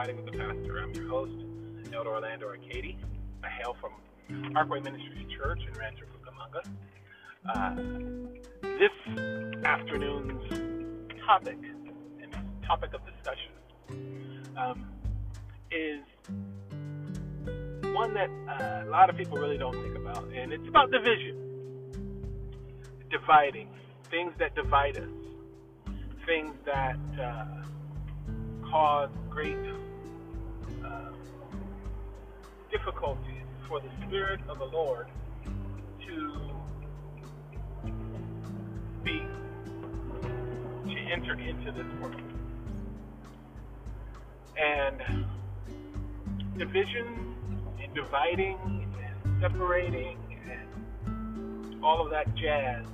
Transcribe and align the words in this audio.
With 0.00 0.24
the 0.24 0.32
Pastor. 0.32 0.78
I'm 0.78 0.94
your 0.94 1.08
host, 1.08 1.44
Elder 1.94 2.08
Orlando 2.08 2.46
Arcady. 2.46 2.96
I 3.44 3.48
hail 3.48 3.76
from 3.82 3.92
Parkway 4.54 4.80
Ministries 4.80 5.26
Church 5.36 5.60
in 5.60 5.78
Rancho 5.78 6.06
Cucamonga. 6.06 6.64
Uh, 7.46 7.74
this 8.62 9.62
afternoon's 9.62 10.48
topic 11.26 11.58
and 12.22 12.34
topic 12.66 12.94
of 12.94 13.02
discussion 13.04 13.52
um, 14.56 14.88
is 15.70 16.00
one 17.94 18.14
that 18.14 18.30
uh, 18.48 18.86
a 18.86 18.88
lot 18.88 19.10
of 19.10 19.18
people 19.18 19.36
really 19.36 19.58
don't 19.58 19.82
think 19.82 19.96
about, 19.96 20.24
and 20.32 20.50
it's 20.50 20.66
about 20.66 20.90
division, 20.90 22.24
dividing, 23.10 23.68
things 24.10 24.32
that 24.38 24.54
divide 24.54 24.96
us, 24.96 25.10
things 26.24 26.54
that 26.64 26.96
uh, 27.22 27.44
cause 28.70 29.10
great 29.28 29.58
uh, 30.84 31.12
difficulties 32.70 33.44
for 33.68 33.80
the 33.80 33.88
Spirit 34.06 34.40
of 34.48 34.58
the 34.58 34.64
Lord 34.64 35.06
to 36.06 36.50
be 39.04 39.22
to 40.86 41.00
enter 41.12 41.34
into 41.34 41.72
this 41.72 41.86
world. 42.00 42.20
And 44.58 45.26
division 46.58 47.34
and 47.82 47.94
dividing 47.94 48.58
and 49.02 49.40
separating 49.40 50.18
and 50.50 51.82
all 51.82 52.04
of 52.04 52.10
that 52.10 52.34
jazz 52.34 52.84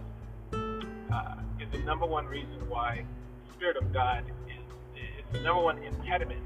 uh, 0.52 1.34
is 1.60 1.68
the 1.72 1.78
number 1.78 2.06
one 2.06 2.26
reason 2.26 2.68
why 2.68 3.04
the 3.48 3.54
Spirit 3.54 3.76
of 3.76 3.92
God 3.92 4.24
is, 4.46 4.54
is 4.94 5.24
the 5.32 5.40
number 5.40 5.62
one 5.62 5.82
impediment 5.82 6.42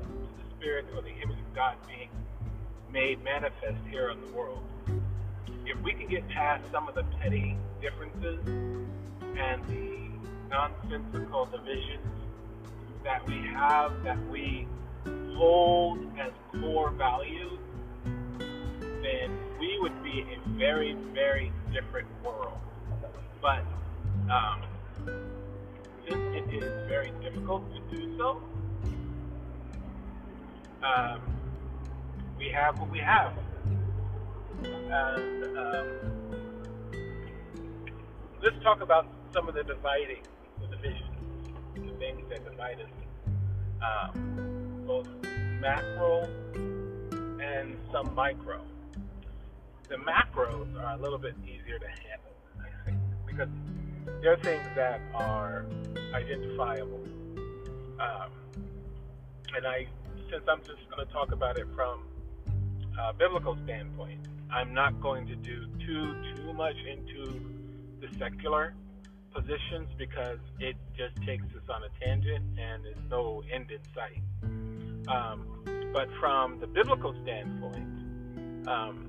spirit 0.60 0.84
or 0.94 1.00
the 1.00 1.08
image 1.08 1.38
of 1.38 1.54
God 1.54 1.76
being 1.88 2.10
made 2.92 3.24
manifest 3.24 3.78
here 3.88 4.10
in 4.10 4.20
the 4.20 4.26
world. 4.36 4.62
If 5.64 5.80
we 5.82 5.94
can 5.94 6.08
get 6.08 6.28
past 6.28 6.62
some 6.70 6.86
of 6.86 6.94
the 6.94 7.04
petty 7.18 7.56
differences 7.80 8.38
and 8.46 9.66
the 9.68 10.10
nonsensical 10.50 11.46
divisions 11.46 12.06
that 13.04 13.26
we 13.26 13.36
have, 13.54 14.02
that 14.04 14.18
we 14.28 14.68
hold 15.34 15.98
as 16.18 16.32
core 16.60 16.90
values, 16.90 17.58
then 18.38 19.38
we 19.58 19.78
would 19.80 20.02
be 20.02 20.26
a 20.34 20.48
very, 20.58 20.92
very 21.14 21.52
different 21.72 22.08
world. 22.22 22.58
But 23.40 23.64
um, 24.30 24.62
since 26.06 26.36
it 26.36 26.54
is 26.54 26.88
very 26.88 27.12
difficult 27.22 27.64
to 27.72 27.96
do 27.96 28.18
so, 28.18 28.42
um, 30.82 31.20
we 32.38 32.48
have 32.48 32.78
what 32.78 32.90
we 32.90 32.98
have. 32.98 33.32
And 34.62 35.58
um, 35.58 35.86
let's 38.42 38.62
talk 38.62 38.80
about 38.80 39.06
some 39.32 39.48
of 39.48 39.54
the 39.54 39.62
dividing, 39.62 40.22
the 40.60 40.66
divisions, 40.66 41.10
the 41.74 41.92
things 41.98 42.28
that 42.30 42.44
divide 42.50 42.80
us, 42.80 42.90
um, 43.82 44.84
both 44.86 45.08
macro 45.60 46.28
and 47.42 47.76
some 47.92 48.14
micro. 48.14 48.60
The 49.88 49.96
macros 49.96 50.74
are 50.82 50.94
a 50.96 51.02
little 51.02 51.18
bit 51.18 51.34
easier 51.44 51.78
to 51.78 51.86
handle 51.86 52.32
I 52.58 52.84
think, 52.84 52.98
because 53.26 53.48
they're 54.22 54.36
things 54.36 54.62
that 54.76 55.00
are 55.14 55.64
identifiable. 56.14 57.04
Um, 57.98 58.30
and 59.56 59.66
I 59.66 59.86
since 60.30 60.44
I'm 60.48 60.60
just 60.60 60.88
going 60.88 61.04
to 61.04 61.12
talk 61.12 61.32
about 61.32 61.58
it 61.58 61.66
from 61.74 62.04
a 62.98 63.12
biblical 63.12 63.56
standpoint, 63.64 64.20
I'm 64.50 64.72
not 64.72 65.00
going 65.00 65.26
to 65.26 65.36
do 65.36 65.66
too 65.84 66.14
too 66.36 66.52
much 66.52 66.76
into 66.88 67.40
the 68.00 68.08
secular 68.18 68.74
positions 69.34 69.88
because 69.98 70.38
it 70.58 70.76
just 70.96 71.16
takes 71.26 71.44
us 71.44 71.62
on 71.68 71.82
a 71.82 72.04
tangent 72.04 72.44
and 72.58 72.84
there's 72.84 72.96
no 73.08 73.42
end 73.52 73.70
in 73.70 73.80
sight. 73.94 74.22
Um, 75.08 75.90
but 75.92 76.08
from 76.20 76.60
the 76.60 76.66
biblical 76.66 77.14
standpoint, 77.22 78.68
um, 78.68 79.08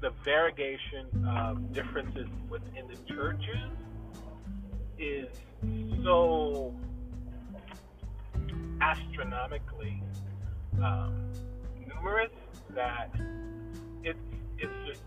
the 0.00 0.10
variegation 0.24 1.06
of 1.28 1.72
differences 1.72 2.28
within 2.48 2.86
the 2.88 3.14
churches 3.14 3.70
is 4.98 5.28
so 6.04 6.74
astronomically 8.80 10.02
um, 10.82 11.32
numerous 11.86 12.30
that 12.74 13.10
it's 14.04 14.18
it's 14.58 14.72
just 14.86 15.02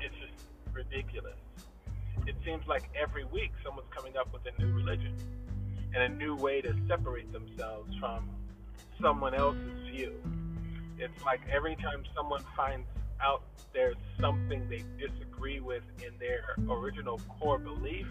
it's 0.00 0.14
just 0.20 0.44
ridiculous. 0.72 1.38
It 2.26 2.36
seems 2.44 2.66
like 2.66 2.88
every 3.00 3.24
week 3.24 3.52
someone's 3.64 3.88
coming 3.94 4.16
up 4.16 4.32
with 4.32 4.42
a 4.46 4.62
new 4.62 4.72
religion 4.72 5.16
and 5.94 6.02
a 6.02 6.08
new 6.08 6.36
way 6.36 6.60
to 6.60 6.74
separate 6.88 7.32
themselves 7.32 7.94
from 7.98 8.28
someone 9.00 9.34
else's 9.34 9.88
view. 9.90 10.14
It's 10.98 11.24
like 11.24 11.40
every 11.50 11.74
time 11.76 12.04
someone 12.14 12.42
finds 12.56 12.86
out 13.20 13.42
there's 13.72 13.96
something 14.20 14.68
they 14.68 14.84
disagree 14.98 15.60
with 15.60 15.82
in 15.98 16.12
their 16.18 16.54
original 16.70 17.20
core 17.40 17.58
belief, 17.58 18.06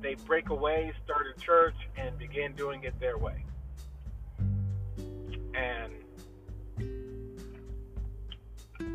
they 0.00 0.14
break 0.26 0.48
away, 0.50 0.92
start 1.04 1.26
a 1.36 1.40
church, 1.40 1.76
and 1.96 2.18
begin 2.18 2.54
doing 2.54 2.82
it 2.84 2.98
their 2.98 3.18
way 3.18 3.44
and 5.54 5.92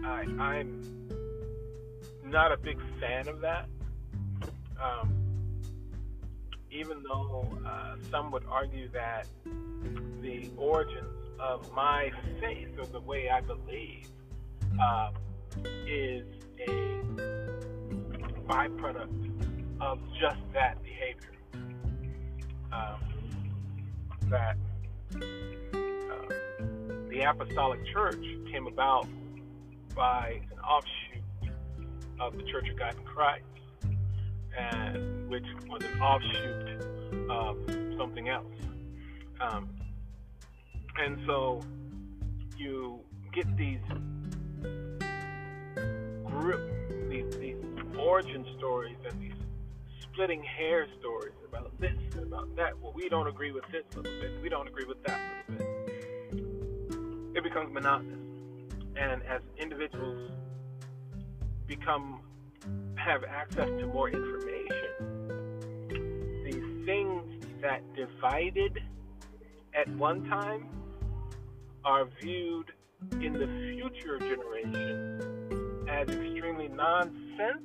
I, 0.06 0.26
I'm 0.40 0.84
not 2.24 2.52
a 2.52 2.58
big 2.58 2.80
fan 3.00 3.28
of 3.28 3.42
that. 3.42 3.68
Um, 4.82 5.14
even 6.72 7.02
though 7.04 7.48
uh, 7.66 7.96
some 8.12 8.32
would 8.32 8.44
argue 8.50 8.90
that 8.90 9.28
the 10.22 10.50
origins 10.58 11.18
of 11.40 11.72
my 11.74 12.12
faith 12.40 12.70
or 12.78 12.86
the 12.86 13.00
way 13.00 13.30
I 13.30 13.42
believe 13.42 14.08
uh, 14.82 15.12
is 15.88 16.26
a 16.68 17.02
byproduct 18.48 19.82
of 19.82 20.00
just 20.20 20.40
that 20.54 20.78
behavior. 20.84 21.32
Um, 22.72 23.00
that 24.30 24.58
the 27.18 27.24
Apostolic 27.24 27.80
Church 27.92 28.24
came 28.52 28.68
about 28.68 29.08
by 29.96 30.40
an 30.52 30.60
offshoot 30.60 31.52
of 32.20 32.38
the 32.38 32.44
Church 32.44 32.70
of 32.70 32.78
God 32.78 32.96
in 32.96 33.04
Christ, 33.06 33.44
and 34.56 35.28
which 35.28 35.46
was 35.68 35.82
an 35.84 36.00
offshoot 36.00 37.32
of 37.32 37.58
something 37.98 38.30
else. 38.30 38.46
Um, 39.42 39.68
and 41.00 41.18
so 41.26 41.62
you 42.56 43.00
get 43.34 43.48
these 43.58 43.80
group, 46.24 47.10
these, 47.10 47.36
these 47.40 47.58
origin 47.98 48.46
stories 48.60 48.98
and 49.10 49.20
these 49.20 49.34
splitting 50.04 50.44
hair 50.44 50.86
stories 51.00 51.34
about 51.50 51.72
this 51.80 51.98
and 52.14 52.28
about 52.28 52.56
that. 52.58 52.80
Well, 52.80 52.94
we 52.94 53.10
don't 53.10 53.28
agree 53.28 53.52
with 53.52 53.64
this 53.72 53.86
little 53.96 54.04
bit. 54.22 54.40
We 54.44 54.50
don't 54.50 54.68
agree 54.68 54.86
with 54.86 55.02
that 55.06 55.20
little 55.50 55.66
bit 55.66 55.68
it 55.70 55.77
becomes 57.48 57.74
monotonous. 57.74 58.20
And 58.98 59.24
as 59.24 59.42
individuals 59.58 60.32
become 61.66 62.22
have 62.96 63.24
access 63.24 63.70
to 63.70 63.88
more 63.88 64.10
information, 64.10 64.90
these 66.44 66.86
things 66.86 67.24
that 67.62 67.82
divided 67.96 68.82
at 69.74 69.88
one 69.96 70.28
time 70.28 70.68
are 71.86 72.06
viewed 72.22 72.74
in 73.22 73.34
the 73.34 73.48
future 73.72 74.20
generation 74.20 75.86
as 75.88 76.10
extremely 76.10 76.68
nonsense, 76.68 77.64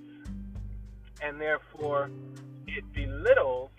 and 1.22 1.40
therefore 1.40 2.10
it 2.68 2.84
belittles 2.92 3.70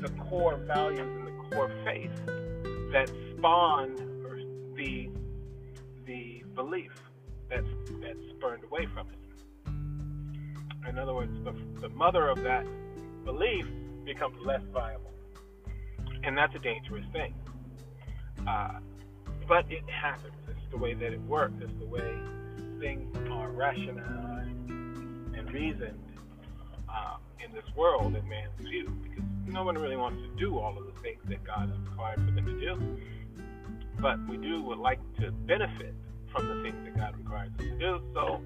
the 0.00 0.08
core 0.28 0.56
values 0.56 1.00
and 1.00 1.26
the 1.28 1.32
core 1.50 1.70
faith 1.84 2.10
that 2.92 3.08
spawned 3.36 4.11
the 4.82 5.08
the 6.06 6.42
belief 6.54 6.92
that's 7.48 7.66
that's 8.00 8.18
spurned 8.36 8.64
away 8.64 8.86
from 8.92 9.08
it. 9.10 9.18
In 10.88 10.98
other 10.98 11.14
words, 11.14 11.32
the, 11.44 11.54
the 11.80 11.88
mother 11.90 12.28
of 12.28 12.42
that 12.42 12.66
belief 13.24 13.66
becomes 14.04 14.36
less 14.44 14.62
viable, 14.72 15.12
and 16.24 16.36
that's 16.36 16.54
a 16.56 16.58
dangerous 16.58 17.04
thing. 17.12 17.34
Uh, 18.48 18.80
but 19.46 19.64
it 19.70 19.88
happens. 19.88 20.34
It's 20.48 20.70
the 20.72 20.78
way 20.78 20.94
that 20.94 21.12
it 21.12 21.20
works. 21.22 21.54
It's 21.60 21.78
the 21.78 21.86
way 21.86 22.12
things 22.80 23.16
are 23.30 23.50
rationalized 23.50 24.48
and 24.68 25.52
reasoned 25.52 26.02
uh, 26.88 27.16
in 27.44 27.54
this 27.54 27.64
world 27.76 28.16
in 28.16 28.28
man's 28.28 28.58
view, 28.58 28.88
because 29.02 29.24
no 29.46 29.62
one 29.62 29.76
really 29.76 29.96
wants 29.96 30.20
to 30.20 30.28
do 30.36 30.58
all 30.58 30.76
of 30.76 30.84
the 30.86 31.00
things 31.00 31.20
that 31.26 31.44
God 31.44 31.68
has 31.68 31.78
required 31.88 32.18
for 32.26 32.32
them 32.32 32.46
to 32.46 32.60
do 32.60 32.98
but 34.00 34.18
we 34.28 34.36
do 34.36 34.62
would 34.62 34.78
like 34.78 35.00
to 35.20 35.30
benefit 35.46 35.94
from 36.32 36.48
the 36.48 36.62
things 36.62 36.76
that 36.84 36.96
God 36.96 37.16
requires 37.18 37.50
us 37.58 37.64
to 37.64 37.78
do. 37.78 38.00
So, 38.14 38.40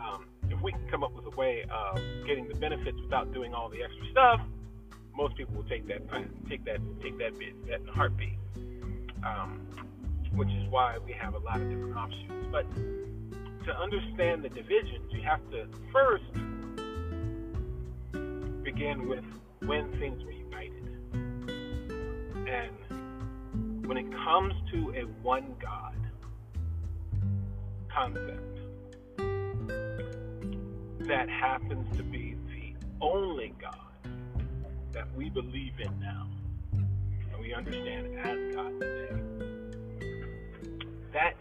um, 0.00 0.26
if 0.50 0.60
we 0.60 0.72
can 0.72 0.86
come 0.90 1.02
up 1.02 1.14
with 1.14 1.26
a 1.26 1.36
way 1.36 1.64
of 1.70 2.00
getting 2.26 2.48
the 2.48 2.54
benefits 2.54 2.98
without 3.02 3.32
doing 3.32 3.54
all 3.54 3.68
the 3.68 3.82
extra 3.82 4.10
stuff, 4.10 4.40
most 5.16 5.36
people 5.36 5.54
will 5.54 5.68
take 5.68 5.86
that 5.88 6.02
take 6.48 6.64
that 6.64 6.80
take 7.02 7.18
that 7.18 7.38
bit 7.38 7.66
that 7.66 7.80
heartbeat. 7.92 8.38
Um, 9.24 9.66
which 10.34 10.48
is 10.50 10.70
why 10.70 10.98
we 11.04 11.12
have 11.12 11.34
a 11.34 11.38
lot 11.38 11.60
of 11.60 11.68
different 11.68 11.96
options. 11.96 12.46
But 12.52 12.66
to 13.64 13.76
understand 13.76 14.42
the 14.44 14.48
divisions, 14.48 15.10
you 15.10 15.20
have 15.22 15.40
to 15.50 15.66
first 15.92 16.24
begin 18.62 19.08
with 19.08 19.24
when 19.66 19.90
things 19.98 20.22
were 20.24 20.32
united. 20.32 20.84
And 22.46 22.72
when 23.88 23.96
it 23.96 24.12
comes 24.12 24.52
to 24.70 24.92
a 24.98 25.00
one 25.22 25.54
God 25.58 25.96
concept, 27.90 28.58
that 31.08 31.26
happens 31.30 31.96
to 31.96 32.02
be 32.02 32.36
the 32.48 32.74
only 33.00 33.54
God 33.58 34.12
that 34.92 35.06
we 35.16 35.30
believe 35.30 35.72
in 35.80 35.98
now 36.00 36.26
and 36.74 37.40
we 37.40 37.54
understand 37.54 38.14
as 38.18 38.54
God 38.54 38.78
today. 38.78 39.22
That 41.14 41.34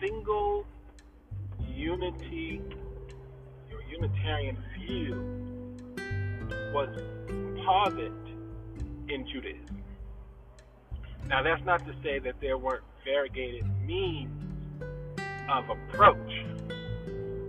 single 0.00 0.66
unity, 1.72 2.60
your 3.70 3.82
Unitarian 3.92 4.58
view 4.76 5.76
was 6.74 6.88
posit 7.64 8.12
in 9.08 9.24
Judaism. 9.32 9.83
Now, 11.34 11.42
that's 11.42 11.64
not 11.64 11.84
to 11.84 11.92
say 12.00 12.20
that 12.20 12.36
there 12.40 12.56
weren't 12.56 12.84
variegated 13.04 13.64
means 13.84 14.30
of 15.50 15.68
approach. 15.68 16.44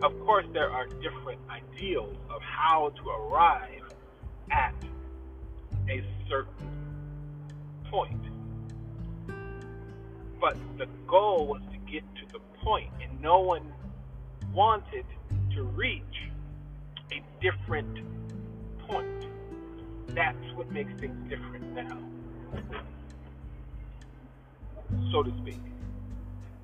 Of 0.01 0.19
course, 0.21 0.47
there 0.53 0.71
are 0.71 0.87
different 0.87 1.39
ideals 1.51 2.17
of 2.31 2.41
how 2.41 2.89
to 2.89 3.09
arrive 3.09 3.83
at 4.49 4.73
a 5.87 6.03
certain 6.27 6.67
point. 7.91 8.23
But 10.41 10.57
the 10.79 10.87
goal 11.05 11.45
was 11.45 11.61
to 11.71 11.77
get 11.91 12.01
to 12.15 12.33
the 12.33 12.39
point, 12.63 12.89
and 13.03 13.21
no 13.21 13.41
one 13.41 13.71
wanted 14.51 15.05
to 15.53 15.61
reach 15.61 16.31
a 17.11 17.21
different 17.39 17.99
point. 18.87 19.27
That's 20.07 20.53
what 20.55 20.71
makes 20.71 20.91
things 20.99 21.29
different 21.29 21.71
now, 21.75 21.99
so 25.11 25.23
to 25.23 25.31
speak. 25.41 25.59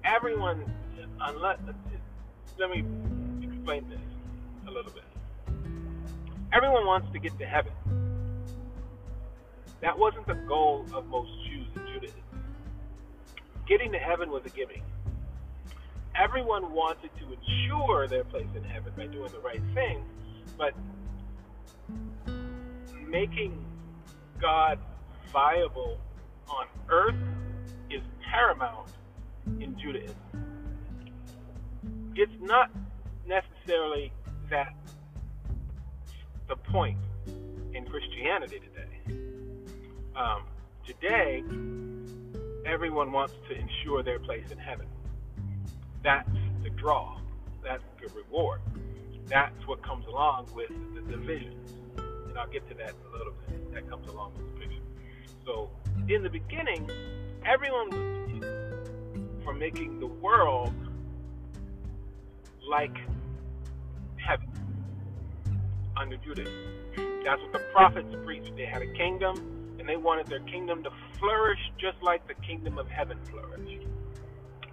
Everyone, 0.03 0.65
unless 1.21 1.59
let 2.57 2.69
me 2.69 2.83
explain 3.41 3.88
this 3.89 4.00
a 4.68 4.71
little 4.71 4.91
bit. 4.91 5.03
Everyone 6.53 6.85
wants 6.85 7.07
to 7.13 7.19
get 7.19 7.38
to 7.39 7.45
heaven. 7.45 7.71
That 9.81 9.97
wasn't 9.97 10.27
the 10.27 10.35
goal 10.35 10.85
of 10.94 11.07
most 11.07 11.31
Jews 11.45 11.68
and 11.75 11.88
Judaism. 11.88 12.21
Getting 13.68 13.91
to 13.94 13.97
heaven 13.97 14.29
was 14.29 14.45
a 14.45 14.50
gimmick. 14.50 14.83
Everyone 16.15 16.74
wanted 16.74 17.09
to 17.19 17.33
ensure 17.33 18.07
their 18.07 18.24
place 18.25 18.47
in 18.56 18.63
heaven 18.63 18.91
by 18.97 19.07
doing 19.07 19.31
the 19.31 19.39
right 19.39 19.62
thing, 19.74 20.03
but 20.57 20.74
making 23.07 23.65
God 24.39 24.77
viable 25.31 25.97
on 26.50 26.65
earth 26.89 27.15
paramount 28.31 28.88
in 29.60 29.78
Judaism. 29.80 30.16
It's 32.16 32.31
not 32.39 32.72
necessarily 33.28 34.12
that 34.50 34.74
the 36.48 36.56
point 36.56 36.98
in 37.74 37.86
Christianity 37.86 38.60
today. 38.60 39.19
Um, 40.16 40.44
today, 40.86 41.44
everyone 42.66 43.12
wants 43.12 43.33
to 43.50 43.56
ensure 43.56 44.04
their 44.04 44.19
place 44.19 44.50
in 44.51 44.57
heaven. 44.57 44.88
That's 46.04 46.30
the 46.63 46.69
draw. 46.72 47.19
That's 47.63 47.84
the 48.01 48.07
reward. 48.13 48.62
That's 49.27 49.66
what 49.68 49.81
comes 49.84 50.06
along 50.07 50.48
with 50.54 50.69
the 50.95 51.01
divisions 51.01 51.72
and 52.31 52.39
I'll 52.39 52.48
get 52.48 52.68
to 52.69 52.75
that 52.75 52.92
in 52.92 53.13
a 53.13 53.18
little 53.18 53.34
bit. 53.48 53.74
That 53.74 53.89
comes 53.89 54.07
along 54.10 54.34
with 54.38 54.54
the 54.54 54.60
picture. 54.62 54.81
So, 55.45 55.69
in 56.07 56.24
the 56.24 56.30
beginning, 56.30 56.89
everyone 57.45 57.89
was 57.89 59.43
for 59.43 59.53
making 59.53 59.99
the 59.99 60.07
world 60.07 60.73
like 62.69 62.95
heaven 64.17 64.47
under 65.97 66.17
Judaism. 66.17 66.53
That's 67.25 67.41
what 67.41 67.53
the 67.53 67.65
prophets 67.73 68.13
preached. 68.25 68.55
They 68.55 68.65
had 68.65 68.81
a 68.81 68.93
kingdom, 68.93 69.75
and 69.79 69.88
they 69.88 69.97
wanted 69.97 70.27
their 70.27 70.39
kingdom 70.41 70.83
to 70.83 70.89
flourish 71.19 71.59
just 71.79 72.01
like 72.01 72.27
the 72.27 72.35
kingdom 72.45 72.77
of 72.77 72.88
heaven 72.88 73.17
flourished. 73.29 73.85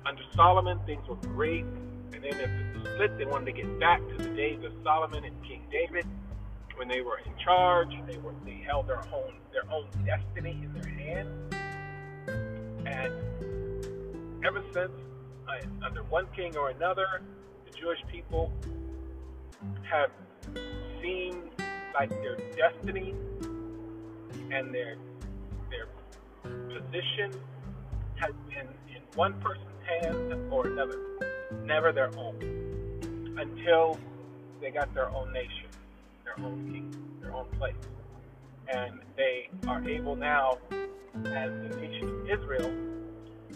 Under 0.07 0.23
Solomon, 0.35 0.79
things 0.87 1.07
were 1.09 1.17
great, 1.17 1.65
and 2.13 2.23
then 2.23 2.33
after 2.33 2.79
the 2.79 2.95
split, 2.95 3.19
they 3.19 3.25
wanted 3.25 3.47
to 3.47 3.53
get 3.53 3.81
back 3.81 4.01
to 4.01 4.17
the 4.23 4.31
days 4.35 4.63
of 4.65 4.73
Solomon 4.83 5.25
and 5.25 5.35
King 5.45 5.63
David 5.71 6.07
when 6.79 6.87
they 6.87 7.01
were 7.01 7.19
in 7.19 7.33
charge, 7.45 7.91
they 8.07 8.19
were 8.19 8.33
they 8.45 8.63
held 8.65 8.87
their 8.87 9.03
own 9.13 9.35
their 9.53 9.69
own 9.71 9.87
destiny 10.07 10.63
in 10.63 10.73
their 10.73 10.89
hands. 10.89 11.58
And 12.89 14.45
ever 14.45 14.63
since, 14.73 14.93
uh, 15.47 15.87
under 15.87 16.03
one 16.05 16.27
king 16.35 16.57
or 16.57 16.71
another, 16.71 17.23
the 17.65 17.71
Jewish 17.79 17.99
people 18.11 18.53
have 19.91 20.11
seen 21.03 21.51
like 21.95 22.11
their 22.11 22.37
destiny 22.57 23.15
and 24.51 24.75
their 24.75 24.97
their 25.71 25.87
position 26.69 27.33
has 28.17 28.33
been 28.49 28.69
in 28.95 29.03
one 29.15 29.35
person's 29.41 29.67
hands 29.87 30.51
or 30.51 30.67
another, 30.67 30.99
never 31.65 31.93
their 31.93 32.11
own, 32.17 32.37
until 33.39 33.99
they 34.61 34.71
got 34.71 34.93
their 34.95 35.11
own 35.11 35.33
nation 35.33 35.69
their 36.37 36.47
own 36.47 36.71
kingdom, 36.73 37.19
their 37.21 37.35
own 37.35 37.47
place. 37.59 37.75
And 38.73 39.01
they 39.17 39.49
are 39.67 39.87
able 39.89 40.17
now, 40.17 40.59
as 41.27 41.51
the 41.63 41.77
nation 41.81 42.09
of 42.09 42.31
Israel, 42.31 42.73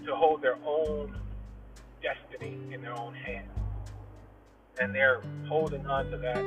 to 0.04 0.14
hold 0.14 0.42
their 0.42 0.57
own 0.66 1.16
destiny 2.02 2.59
in 2.73 2.83
their 2.83 2.95
own 2.95 3.14
hands. 3.14 3.50
And 4.81 4.95
they're 4.95 5.23
holding 5.49 5.87
on 5.87 6.11
to 6.11 6.16
that 6.19 6.42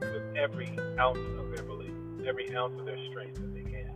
with 0.00 0.36
every 0.36 0.76
ounce 0.98 1.18
of 1.38 1.50
their 1.50 1.64
belief, 1.64 1.94
every 2.26 2.54
ounce 2.56 2.78
of 2.78 2.86
their 2.86 2.98
strength 3.10 3.36
that 3.36 3.54
they 3.54 3.62
can. 3.62 3.94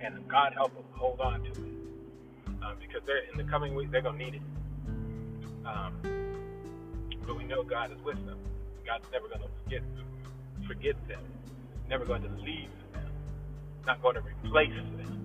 And 0.00 0.26
God 0.28 0.54
help 0.54 0.74
them 0.74 0.84
hold 0.92 1.20
on 1.20 1.42
to 1.42 1.50
it. 1.50 1.74
Um, 2.62 2.76
because 2.80 3.02
they're 3.06 3.24
in 3.30 3.38
the 3.38 3.44
coming 3.44 3.74
weeks, 3.74 3.90
they're 3.92 4.02
gonna 4.02 4.18
need 4.18 4.34
it. 4.34 4.42
Um, 5.64 5.94
but 7.26 7.36
we 7.36 7.44
know 7.44 7.62
God 7.62 7.92
is 7.92 8.02
with 8.04 8.24
them. 8.26 8.38
God's 8.86 9.04
never 9.12 9.28
gonna 9.28 9.48
forget 9.64 9.82
them 9.94 10.06
forget 10.70 10.94
them, 11.08 11.20
never 11.88 12.04
going 12.04 12.22
to 12.22 12.28
leave 12.28 12.70
them, 12.92 13.10
not 13.84 14.00
going 14.00 14.14
to 14.14 14.20
replace 14.20 14.70
them. 14.70 15.19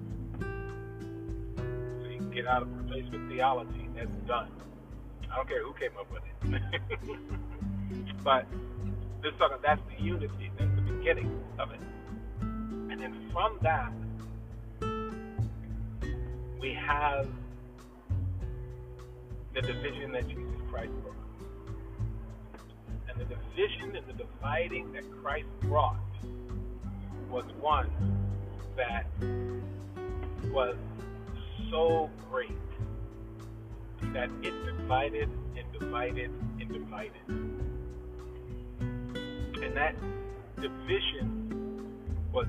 Get 2.36 2.48
out 2.48 2.64
of 2.64 2.78
replacement 2.78 3.30
theology. 3.30 3.88
That's 3.96 4.10
done. 4.28 4.52
I 5.32 5.38
don't 5.38 5.48
care 5.48 5.64
who 5.64 5.74
came 5.74 5.92
up 5.98 6.12
with 6.12 6.22
it. 6.52 7.22
but 8.26 8.46
this 9.24 9.32
talking 9.38 9.58
that's 9.64 9.80
the 9.88 10.04
unity, 10.04 10.52
that's 10.60 10.76
the 10.76 10.82
beginning 10.82 11.42
of 11.58 11.72
it. 11.72 11.80
And 12.42 13.00
then 13.00 13.30
from 13.32 13.58
that, 13.62 13.94
we 16.60 16.74
have 16.74 17.30
the 19.54 19.62
division 19.62 20.12
that 20.12 20.28
Jesus 20.28 20.60
Christ 20.70 20.92
brought 21.04 21.16
and 23.08 23.18
the 23.18 23.34
division 23.34 23.96
and 23.96 24.06
the 24.08 24.14
dividing 24.14 24.92
that 24.92 25.04
Christ 25.24 25.48
brought 25.62 25.96
was 27.30 27.46
one 27.62 27.90
that 28.76 29.06
was 30.52 30.76
so 31.70 32.10
great 32.30 32.52
that 34.14 34.30
it 34.44 34.54
divided 34.66 35.30
and 35.58 35.80
divided 35.80 36.32
and 36.60 36.72
divided. 36.72 37.26
And 39.64 39.76
that 39.76 39.96
division 40.62 41.88
was 42.32 42.48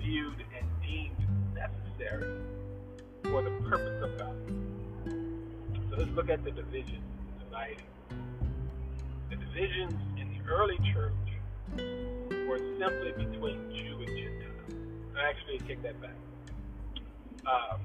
viewed 0.00 0.44
and 0.56 0.66
deemed 0.82 1.26
necessary 1.54 2.40
for 3.24 3.42
the 3.42 3.50
purpose 3.68 4.02
of 4.02 4.18
God. 4.18 4.36
So 5.90 5.96
let's 5.98 6.10
look 6.12 6.28
at 6.30 6.44
the 6.44 6.50
division, 6.50 7.02
dividing 7.38 7.84
the 9.34 9.44
divisions 9.46 9.94
in 10.18 10.28
the 10.28 10.50
early 10.50 10.78
church 10.92 11.12
were 12.48 12.58
simply 12.78 13.12
between 13.16 13.58
Jew 13.74 13.98
and 13.98 14.16
Gentile. 14.16 15.16
I 15.16 15.30
actually 15.30 15.58
take 15.66 15.82
that 15.82 16.00
back. 16.00 16.14
Uh, 17.46 17.78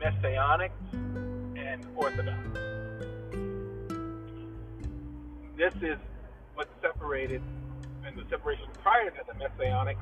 Messianics 0.00 0.70
and 0.92 1.84
Orthodox. 1.96 2.38
This 5.56 5.74
is 5.82 5.98
what 6.54 6.68
separated, 6.80 7.42
and 8.06 8.16
the 8.16 8.24
separation 8.30 8.66
prior 8.80 9.10
to 9.10 9.22
the 9.26 9.34
Messianics 9.44 9.96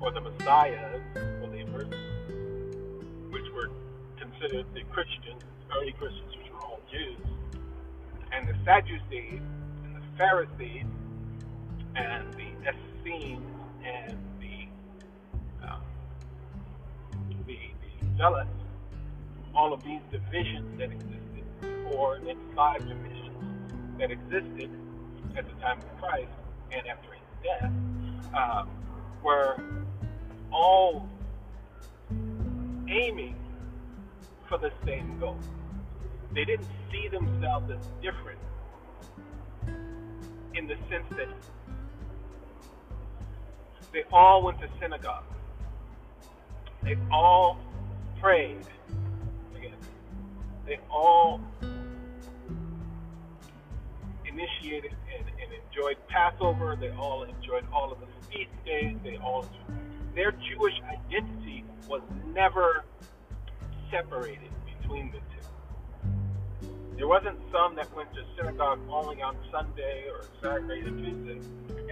or 0.00 0.10
the 0.10 0.20
Messiahs 0.20 1.00
believers, 1.40 1.88
which 3.30 3.50
were 3.54 3.70
considered 4.18 4.66
the 4.74 4.82
Christians, 4.92 5.42
early 5.74 5.92
Christians, 5.92 6.36
which 6.36 6.52
were 6.52 6.60
all 6.60 6.80
Jews, 6.92 7.18
and 8.32 8.46
the 8.46 8.54
Sadducees 8.66 9.40
and 9.84 9.96
the 9.96 10.02
Pharisees 10.18 10.84
and 11.94 12.34
the 12.34 12.50
Essenes 12.68 13.42
and 13.82 14.18
the, 14.40 15.66
um, 15.66 15.80
the, 17.46 17.56
the 17.56 18.18
Zealots, 18.18 18.50
all 19.56 19.72
of 19.72 19.82
these 19.82 20.00
divisions 20.10 20.78
that 20.78 20.90
existed, 20.92 21.44
or 21.92 22.18
then 22.24 22.36
five 22.54 22.80
divisions 22.86 23.32
that 23.98 24.10
existed 24.10 24.70
at 25.36 25.46
the 25.46 25.60
time 25.62 25.78
of 25.78 26.00
Christ 26.00 26.30
and 26.72 26.86
after 26.86 27.08
his 27.12 27.22
death, 27.42 27.72
uh, 28.34 28.64
were 29.22 29.56
all 30.52 31.08
aiming 32.88 33.34
for 34.48 34.58
the 34.58 34.70
same 34.84 35.18
goal. 35.18 35.38
They 36.32 36.44
didn't 36.44 36.68
see 36.92 37.08
themselves 37.08 37.70
as 37.70 37.88
different 38.02 38.38
in 40.54 40.66
the 40.66 40.76
sense 40.90 41.06
that 41.10 41.28
they 43.92 44.04
all 44.12 44.42
went 44.42 44.60
to 44.60 44.68
synagogue. 44.80 45.24
They 46.82 46.96
all 47.10 47.58
prayed. 48.20 48.66
Again, 49.66 49.78
they 50.66 50.78
all 50.90 51.40
initiated 54.24 54.92
and, 55.16 55.26
and 55.28 55.52
enjoyed 55.52 55.96
Passover. 56.08 56.76
They 56.78 56.90
all 56.90 57.24
enjoyed 57.24 57.64
all 57.72 57.92
of 57.92 57.98
the 58.00 58.06
feast 58.30 58.50
days. 58.64 58.96
They 59.02 59.16
all 59.18 59.46
their 60.14 60.32
Jewish 60.32 60.74
identity 60.88 61.64
was 61.88 62.00
never 62.34 62.84
separated 63.90 64.50
between 64.80 65.12
the 65.12 65.18
two. 65.18 66.08
There 66.96 67.06
wasn't 67.06 67.38
some 67.52 67.76
that 67.76 67.94
went 67.94 68.12
to 68.14 68.24
synagogue 68.36 68.80
only 68.90 69.20
on 69.20 69.36
Sunday 69.52 70.06
or 70.10 70.24
Saturday 70.42 70.80
or 70.80 70.90
Tuesday, 70.90 71.40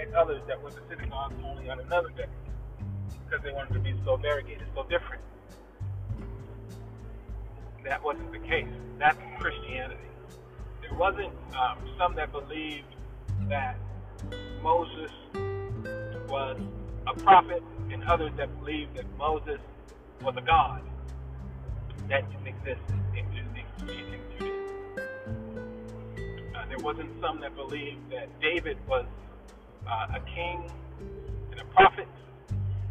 and 0.01 0.15
others 0.15 0.41
that 0.49 0.63
went 0.63 0.75
to 0.77 0.83
synagogue 0.89 1.35
only 1.45 1.69
on 1.69 1.81
another 1.81 2.09
day 2.17 2.25
because 3.25 3.45
they 3.45 3.53
wanted 3.53 3.75
to 3.75 3.81
be 3.81 3.95
so 4.05 4.17
variegated, 4.17 4.67
so 4.75 4.83
different. 4.85 5.23
That 7.85 8.03
wasn't 8.03 8.33
the 8.33 8.39
case. 8.39 8.69
That's 8.99 9.19
Christianity. 9.39 10.01
There 10.81 10.95
wasn't 10.99 11.33
um, 11.55 11.79
some 11.99 12.15
that 12.17 12.33
believed 12.33 12.97
that 13.49 13.77
Moses 14.63 15.11
was 16.29 16.59
a 17.07 17.15
prophet 17.21 17.63
and 17.93 18.03
others 18.05 18.33
that 18.39 18.59
believed 18.61 18.97
that 18.97 19.05
Moses 19.19 19.61
was 20.23 20.35
a 20.39 20.41
god. 20.41 20.83
That 22.09 22.25
didn't 22.31 22.47
exist 22.47 22.81
in, 23.17 23.27
Judaism. 23.87 24.21
Uh, 26.55 26.67
there 26.69 26.79
wasn't 26.79 27.11
some 27.21 27.41
that 27.41 27.55
believed 27.55 28.11
that 28.11 28.29
David 28.41 28.79
was 28.89 29.05
uh, 29.87 30.17
a 30.17 30.21
king 30.35 30.71
and 31.51 31.61
a 31.61 31.65
prophet, 31.67 32.09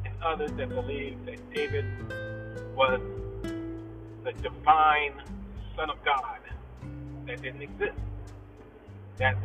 and 0.06 0.14
others 0.24 0.52
that 0.58 0.70
believed 0.70 1.26
that 1.26 1.54
David 1.54 1.86
was 2.76 3.02
the 4.24 4.32
divine 4.34 5.22
Son 5.76 5.90
of 5.90 5.98
God. 6.06 6.40
That 7.28 7.42
didn't 7.42 7.62
exist. 7.62 7.98
That 9.18 9.36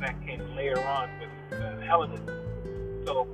that 0.00 0.20
came 0.26 0.56
later 0.56 0.80
on 0.84 1.08
with 1.20 1.60
uh, 1.60 1.80
Hellenism. 1.80 3.04
So 3.06 3.28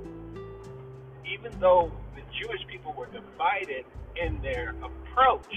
even 1.25 1.51
though 1.59 1.91
the 2.15 2.21
Jewish 2.39 2.65
people 2.67 2.93
were 2.93 3.07
divided 3.07 3.85
in 4.21 4.41
their 4.41 4.75
approach, 4.83 5.55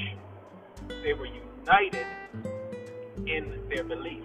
they 0.89 1.13
were 1.13 1.27
united 1.27 2.07
in 3.27 3.61
their 3.69 3.85
belief. 3.85 4.25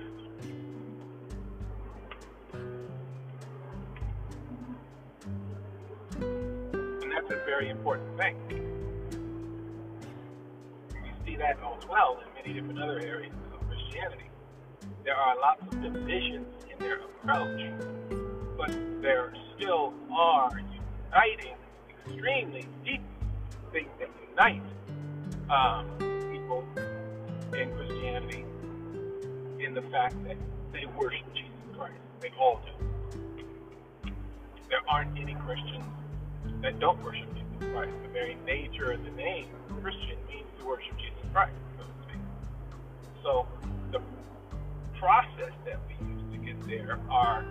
And 6.19 7.11
that's 7.11 7.31
a 7.31 7.45
very 7.45 7.69
important 7.69 8.17
thing. 8.17 8.66
That 11.37 11.57
as 11.59 11.87
well 11.87 12.17
in 12.25 12.33
many 12.33 12.59
different 12.59 12.81
other 12.81 12.99
areas 12.99 13.31
of 13.53 13.67
Christianity. 13.67 14.29
There 15.03 15.15
are 15.15 15.35
lots 15.39 15.61
of 15.61 15.81
divisions 15.83 16.47
in 16.71 16.79
their 16.79 16.99
approach, 16.99 17.71
but 18.57 18.71
there 19.03 19.31
still 19.55 19.93
are 20.11 20.49
uniting, 21.05 21.55
extremely 22.05 22.65
deep 22.83 23.01
things 23.71 23.89
that 23.99 24.09
unite 24.29 24.63
um, 25.51 25.85
people 26.31 26.65
in 27.53 27.71
Christianity 27.75 28.43
in 29.63 29.75
the 29.75 29.83
fact 29.91 30.15
that 30.23 30.37
they 30.73 30.85
worship 30.97 31.31
Jesus 31.35 31.53
Christ. 31.77 31.93
They 32.19 32.31
all 32.39 32.59
do. 32.65 34.11
There 34.69 34.81
aren't 34.89 35.17
any 35.19 35.35
Christians 35.35 35.85
that 36.63 36.79
don't 36.79 37.01
worship 37.03 37.31
Jesus 37.35 37.46
Christ. 37.59 37.91
The 38.03 38.09
very 38.09 38.37
nature 38.45 38.91
of 38.91 39.03
the 39.03 39.11
name 39.11 39.47
Christian 39.81 40.17
means 40.27 40.47
to 40.59 40.65
worship 40.65 40.97
Jesus 40.97 41.31
Christ, 41.33 41.53
so 41.77 41.83
to 41.83 41.91
speak. 42.03 42.21
So 43.23 43.47
the 43.91 44.01
process 44.99 45.53
that 45.65 45.79
we 45.87 46.07
use 46.07 46.21
to 46.31 46.37
get 46.37 46.67
there 46.67 46.99
are 47.09 47.45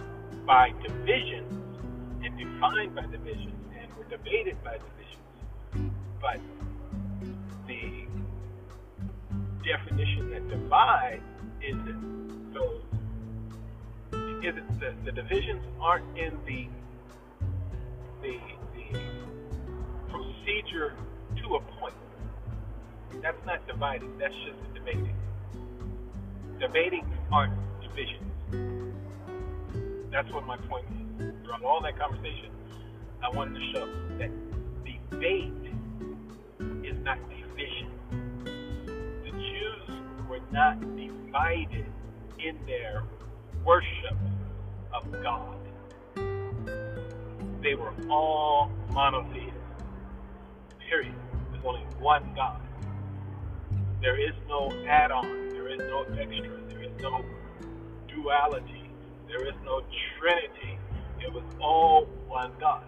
by 0.47 0.73
divisions 0.83 1.65
and 2.25 2.39
defined 2.39 2.95
by 2.95 3.07
divisions 3.07 3.55
and 3.81 3.95
were 3.97 4.05
debated 4.05 4.57
by 4.65 4.79
divisions. 4.79 5.93
But 6.21 6.41
the 7.67 8.07
definition 9.65 10.31
that 10.31 10.49
divides 10.49 11.23
isn't 11.63 12.55
those 12.55 12.83
isn't 14.45 14.81
the, 14.81 14.95
the 15.05 15.13
divisions 15.13 15.63
aren't 15.81 16.17
in 16.17 16.33
the 16.47 16.69
the 18.23 18.39
the 18.75 19.26
procedure 20.47 20.93
to 21.37 21.57
a 21.57 21.61
point. 21.81 21.95
That's 23.21 23.37
not 23.47 23.67
dividing, 23.67 24.17
that's 24.19 24.35
just 24.45 24.75
debating. 24.75 25.15
Debating 26.61 27.05
aren't 27.33 27.55
divisions. 27.83 28.23
That's 30.11 30.31
what 30.33 30.47
my 30.47 30.57
point 30.69 30.87
is. 31.19 31.33
Throughout 31.43 31.65
all 31.65 31.81
that 31.83 31.99
conversation, 31.99 32.51
I 33.23 33.35
wanted 33.35 33.55
to 33.55 33.73
show 33.73 33.87
that 34.19 34.31
debate 34.85 35.53
is 36.85 36.97
not 37.03 37.19
division. 37.29 37.91
The 39.25 39.31
Jews 39.31 39.91
were 40.29 40.41
not 40.53 40.81
divided 40.97 41.87
in 42.39 42.57
their 42.67 43.03
worship 43.65 44.17
of 44.95 45.11
God. 45.23 45.57
They 47.63 47.75
were 47.75 47.93
all 48.09 48.71
monotheists. 48.93 49.56
Period. 50.89 51.15
There's 51.51 51.65
only 51.65 51.81
one 51.99 52.33
God. 52.37 52.61
There 54.01 54.21
is 54.21 54.35
no 54.49 54.71
add 54.89 55.11
on, 55.11 55.49
there 55.49 55.69
is 55.69 55.79
no 55.79 56.03
extra, 56.21 56.61
there 56.69 56.83
is 56.83 56.93
no 57.01 57.25
duality, 58.07 58.91
there 59.27 59.45
is 59.49 59.55
no 59.65 59.83
trinity. 60.19 60.79
It 61.21 61.33
was 61.33 61.43
all 61.61 62.05
one 62.29 62.53
God. 62.61 62.85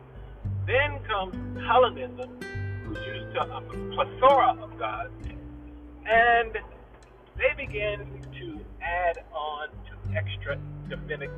Then 0.67 1.00
comes 1.09 1.35
Hellenism, 1.67 2.38
who's 2.85 2.99
used 2.99 3.35
to 3.35 3.43
a 3.43 3.61
plethora 3.95 4.57
of 4.62 4.78
gods, 4.78 5.11
and 6.07 6.57
they 7.37 7.52
begin 7.57 8.07
to 8.38 8.61
add 8.81 9.25
on 9.33 9.69
to 9.71 10.17
extra 10.17 10.57
Davidic 10.88 11.31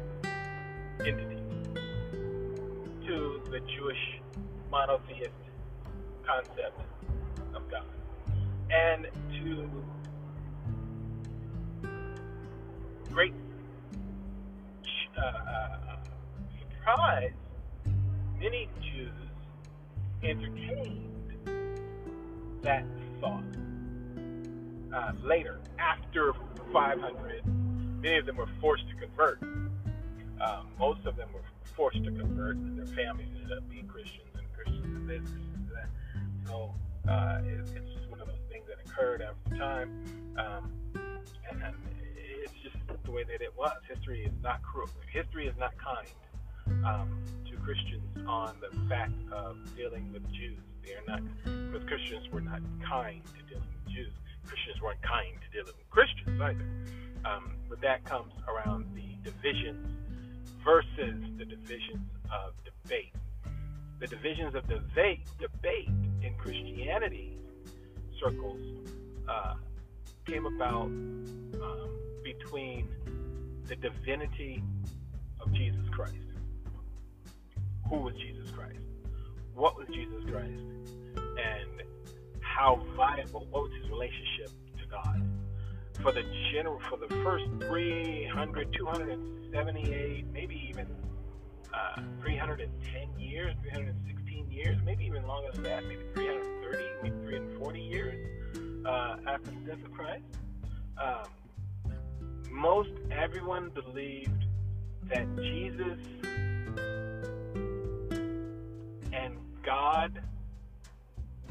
entities 1.00 1.38
to 3.07 3.40
the 3.50 3.61
Jewish 3.61 4.21
monotheist 4.71 5.31
concept 6.27 6.81
of 7.55 7.71
God. 7.71 7.85
And 8.71 9.07
to 9.43 9.71
great 13.12 13.35
uh, 15.19 15.23
uh, 15.23 15.97
surprise, 16.61 17.33
many 18.39 18.69
Jews 18.81 19.12
entertained 20.23 21.07
that 22.62 22.85
thought 23.21 23.43
uh, 24.95 25.12
later, 25.25 25.61
after 25.79 26.33
500. 26.73 27.43
Many 28.03 28.19
of 28.19 28.27
them 28.27 28.37
were 28.37 28.49
forced 28.61 28.85
to 28.89 28.95
convert. 28.95 29.43
Um, 29.43 30.69
most 30.79 31.05
of 31.07 31.17
them 31.17 31.29
were 31.33 31.43
forced 31.77 32.03
to 32.05 32.11
convert, 32.11 32.57
and 32.57 32.79
their 32.79 32.87
families 32.87 33.29
ended 33.35 33.59
up 33.59 33.69
being 33.69 33.87
Christians 33.87 34.31
and 34.35 34.47
Christians 34.55 34.87
and 34.87 35.07
So 36.50 36.75
uh, 37.09 37.38
it, 37.45 37.61
it's 37.76 37.95
just 37.95 38.11
one 38.11 38.21
of 38.21 38.26
those 38.26 38.42
things 38.50 38.64
that 38.66 38.78
occurred 38.85 39.23
after 39.23 39.57
time. 39.57 40.04
Um, 40.37 40.73
and, 41.49 41.62
and 41.62 41.75
it's 42.42 42.52
just 42.62 42.76
the 43.04 43.11
way 43.11 43.23
that 43.23 43.40
it 43.40 43.57
was. 43.57 43.76
History 43.88 44.25
is 44.25 44.33
not 44.42 44.61
cruel. 44.62 44.88
History 45.12 45.47
is 45.47 45.54
not 45.59 45.73
kind 45.78 46.09
um, 46.85 47.23
to 47.49 47.57
Christians 47.59 48.26
on 48.26 48.57
the 48.61 48.76
fact 48.88 49.12
of 49.30 49.57
dealing 49.76 50.12
with 50.12 50.28
Jews. 50.33 50.59
They 50.85 50.95
are 50.95 51.07
not, 51.07 51.23
because 51.45 51.87
Christians 51.87 52.28
were 52.33 52.40
not 52.40 52.61
kind 52.88 53.23
to 53.25 53.42
dealing 53.54 53.69
with 53.85 53.95
Jews. 53.95 54.12
Christians 54.45 54.83
weren't 54.83 55.02
kind 55.02 55.37
to 55.40 55.57
dealing 55.57 55.76
with 55.78 55.90
Christians 55.90 56.40
either. 56.40 56.66
Um, 57.25 57.52
but 57.69 57.80
that 57.83 58.04
comes 58.04 58.33
around 58.49 58.87
the 58.95 59.30
divisions 59.30 59.87
versus 60.64 61.23
the 61.38 61.45
divisions 61.45 62.11
of 62.33 62.54
debate. 62.64 63.14
The 64.00 64.07
divisions 64.07 64.54
of 64.54 64.66
debate, 64.66 65.28
debate 65.38 65.90
in 66.23 66.35
Christianity 66.38 67.37
circles 68.19 68.61
uh, 69.28 69.54
came 70.26 70.47
about 70.47 70.87
um, 70.87 71.90
between 72.25 72.88
the 73.66 73.76
divinity 73.76 74.62
of 75.40 75.52
Jesus 75.52 75.87
Christ. 75.92 76.14
Who 77.90 77.97
was 77.97 78.14
Jesus 78.14 78.50
Christ? 78.52 78.80
What 79.54 79.76
was 79.76 79.87
Jesus 79.88 80.25
Christ? 80.30 80.62
And 81.16 81.83
how 82.40 82.83
viable, 82.97 83.47
what 83.50 83.64
was 83.64 83.73
his 83.83 83.90
relationship 83.90 84.50
to 84.78 84.87
God? 84.90 85.23
For 86.00 86.12
the 86.12 86.25
general, 86.52 86.80
for 86.88 86.97
the 86.97 87.14
first 87.23 87.45
300, 87.69 88.73
278, 88.73 90.25
maybe 90.33 90.66
even 90.71 90.87
uh, 91.75 92.00
310 92.21 93.21
years, 93.21 93.55
316 93.62 94.50
years, 94.50 94.79
maybe 94.85 95.05
even 95.05 95.27
longer 95.27 95.50
than 95.53 95.62
that, 95.65 95.85
maybe 95.85 96.03
330, 96.15 96.85
maybe 97.03 97.17
340 97.27 97.81
years 97.81 98.87
uh, 98.87 99.17
after 99.27 99.50
the 99.50 99.57
death 99.67 99.85
of 99.85 99.93
Christ. 99.93 100.25
Um, 101.00 101.29
most 102.50 102.91
everyone 103.11 103.71
believed 103.71 104.45
that 105.09 105.27
Jesus 105.37 105.99
and 109.12 109.37
God 109.65 110.23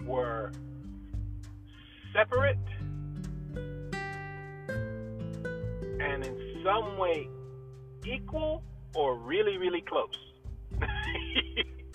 were 0.05 0.51
separate 2.13 2.57
and 5.99 6.25
in 6.25 6.61
some 6.63 6.97
way 6.97 7.29
equal 8.05 8.63
or 8.95 9.15
really, 9.15 9.57
really 9.57 9.81
close. 9.81 10.15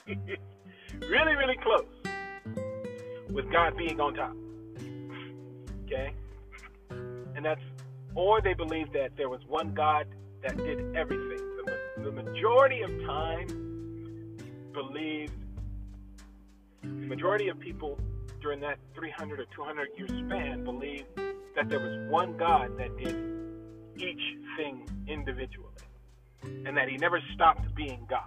really, 0.06 1.34
really 1.34 1.56
close. 1.62 1.86
With 3.30 3.50
God 3.50 3.76
being 3.76 4.00
on 4.00 4.14
top. 4.14 4.36
Okay? 5.84 6.12
And 6.90 7.44
that's, 7.44 7.60
or 8.14 8.40
they 8.40 8.54
believe 8.54 8.92
that 8.92 9.16
there 9.16 9.28
was 9.28 9.40
one 9.48 9.74
God 9.74 10.06
that 10.42 10.56
did 10.56 10.94
everything. 10.96 11.38
The, 11.64 12.04
the 12.04 12.12
majority 12.12 12.82
of 12.82 12.90
time 13.04 14.36
believed, 14.72 15.32
the 16.82 16.88
majority 16.88 17.48
of 17.48 17.58
people 17.58 17.98
during 18.40 18.60
that 18.60 18.78
300 18.94 19.40
or 19.40 19.46
200 19.54 19.88
year 19.96 20.06
span 20.06 20.64
believed 20.64 21.06
that 21.56 21.68
there 21.68 21.80
was 21.80 22.10
one 22.10 22.36
God 22.36 22.76
that 22.78 22.96
did 22.98 23.16
each 23.96 24.36
thing 24.56 24.86
individually 25.06 25.71
and 26.67 26.76
that 26.76 26.89
he 26.89 26.97
never 26.97 27.21
stopped 27.35 27.75
being 27.75 28.07
God. 28.09 28.21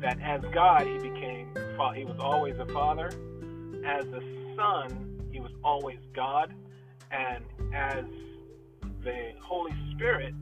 That 0.00 0.20
as 0.20 0.42
God, 0.52 0.86
he 0.86 0.98
became, 0.98 1.48
he 1.94 2.04
was 2.04 2.18
always 2.18 2.58
a 2.58 2.66
father. 2.66 3.06
As 3.84 4.04
a 4.06 4.20
son, 4.56 5.28
he 5.32 5.40
was 5.40 5.52
always 5.64 5.98
God. 6.14 6.52
And 7.10 7.44
as 7.74 8.04
the 9.02 9.32
Holy 9.42 9.74
Spirit, 9.94 10.34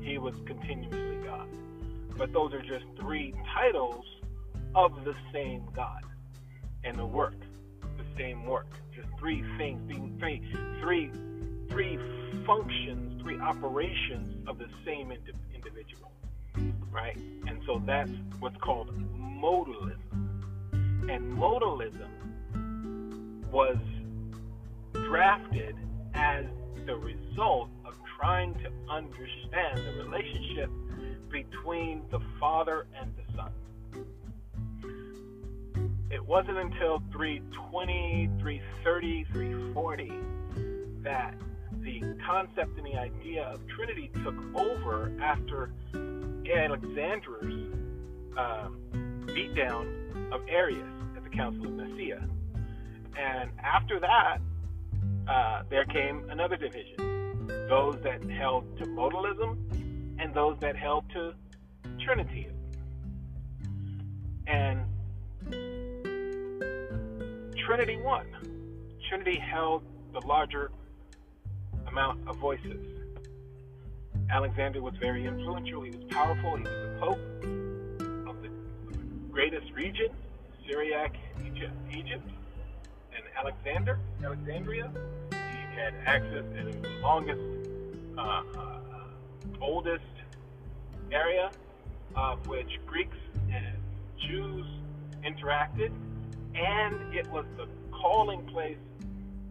he 0.00 0.18
was 0.18 0.34
continuously 0.46 1.18
God. 1.24 1.48
But 2.16 2.32
those 2.32 2.52
are 2.52 2.62
just 2.62 2.84
three 2.98 3.34
titles 3.54 4.04
of 4.74 5.04
the 5.04 5.14
same 5.32 5.64
God 5.74 6.02
and 6.84 6.98
the 6.98 7.06
work, 7.06 7.36
the 7.82 8.04
same 8.16 8.46
work. 8.46 8.68
Just 8.94 9.08
three 9.18 9.44
things 9.58 9.80
being 9.86 10.16
three, 10.18 10.42
three, 10.80 11.10
three 11.68 11.98
functions, 12.48 13.20
three 13.20 13.38
operations 13.38 14.48
of 14.48 14.56
the 14.56 14.68
same 14.82 15.12
individual, 15.54 16.10
right? 16.90 17.14
And 17.46 17.60
so 17.66 17.82
that's 17.84 18.10
what's 18.40 18.56
called 18.56 18.90
modalism. 19.14 19.98
And 20.72 21.36
modalism 21.36 22.08
was 23.52 23.76
drafted 24.94 25.76
as 26.14 26.46
the 26.86 26.96
result 26.96 27.68
of 27.84 27.92
trying 28.18 28.54
to 28.54 28.70
understand 28.90 29.78
the 29.86 30.04
relationship 30.04 30.70
between 31.30 32.02
the 32.10 32.20
Father 32.40 32.86
and 32.98 33.12
the 33.14 33.24
Son. 33.36 33.52
It 36.10 36.24
wasn't 36.24 36.56
until 36.56 37.02
320, 37.12 38.30
330, 38.40 39.24
340 39.34 40.12
that 41.02 41.34
the 41.82 42.16
concept 42.24 42.76
and 42.78 42.86
the 42.86 42.98
idea 42.98 43.44
of 43.44 43.60
Trinity 43.68 44.10
took 44.24 44.34
over 44.54 45.12
after 45.22 45.70
Alexander's 45.94 47.74
um, 48.36 48.78
beatdown 49.26 50.32
of 50.32 50.40
Arius 50.48 50.86
at 51.16 51.24
the 51.24 51.30
Council 51.30 51.66
of 51.66 51.72
Nicaea. 51.72 52.26
And 53.18 53.50
after 53.62 54.00
that, 54.00 54.38
uh, 55.28 55.62
there 55.68 55.84
came 55.84 56.28
another 56.30 56.56
division 56.56 57.18
those 57.68 57.96
that 58.02 58.22
held 58.30 58.64
to 58.78 58.84
modalism 58.84 59.56
and 60.18 60.34
those 60.34 60.56
that 60.60 60.76
held 60.76 61.04
to 61.10 61.32
Trinityism. 62.06 62.52
And 64.46 64.84
Trinity 67.66 67.98
won. 68.02 68.26
Trinity 69.08 69.38
held 69.38 69.82
the 70.12 70.26
larger 70.26 70.70
amount 71.98 72.28
of 72.28 72.36
voices. 72.36 72.78
Alexander 74.30 74.80
was 74.80 74.94
very 75.00 75.26
influential. 75.26 75.82
He 75.82 75.90
was 75.90 76.04
powerful. 76.10 76.56
He 76.56 76.62
was 76.62 76.70
the 76.70 76.96
pope 77.00 78.28
of 78.28 78.40
the 78.40 78.50
greatest 79.32 79.72
region, 79.72 80.06
Syriac 80.64 81.16
Egypt, 81.44 81.72
Egypt, 81.90 82.28
and 83.16 83.24
Alexander, 83.36 83.98
Alexandria. 84.22 84.92
He 85.32 85.76
had 85.76 85.92
access 86.06 86.44
to 86.54 86.80
the 86.80 86.88
longest, 87.00 87.40
uh, 88.16 88.42
uh, 88.56 88.70
oldest 89.60 90.04
area 91.10 91.50
of 92.14 92.46
which 92.46 92.78
Greeks 92.86 93.16
and 93.52 93.76
Jews 94.20 94.66
interacted, 95.24 95.90
and 96.54 97.12
it 97.12 97.26
was 97.32 97.44
the 97.56 97.66
calling 97.90 98.46
place 98.46 98.78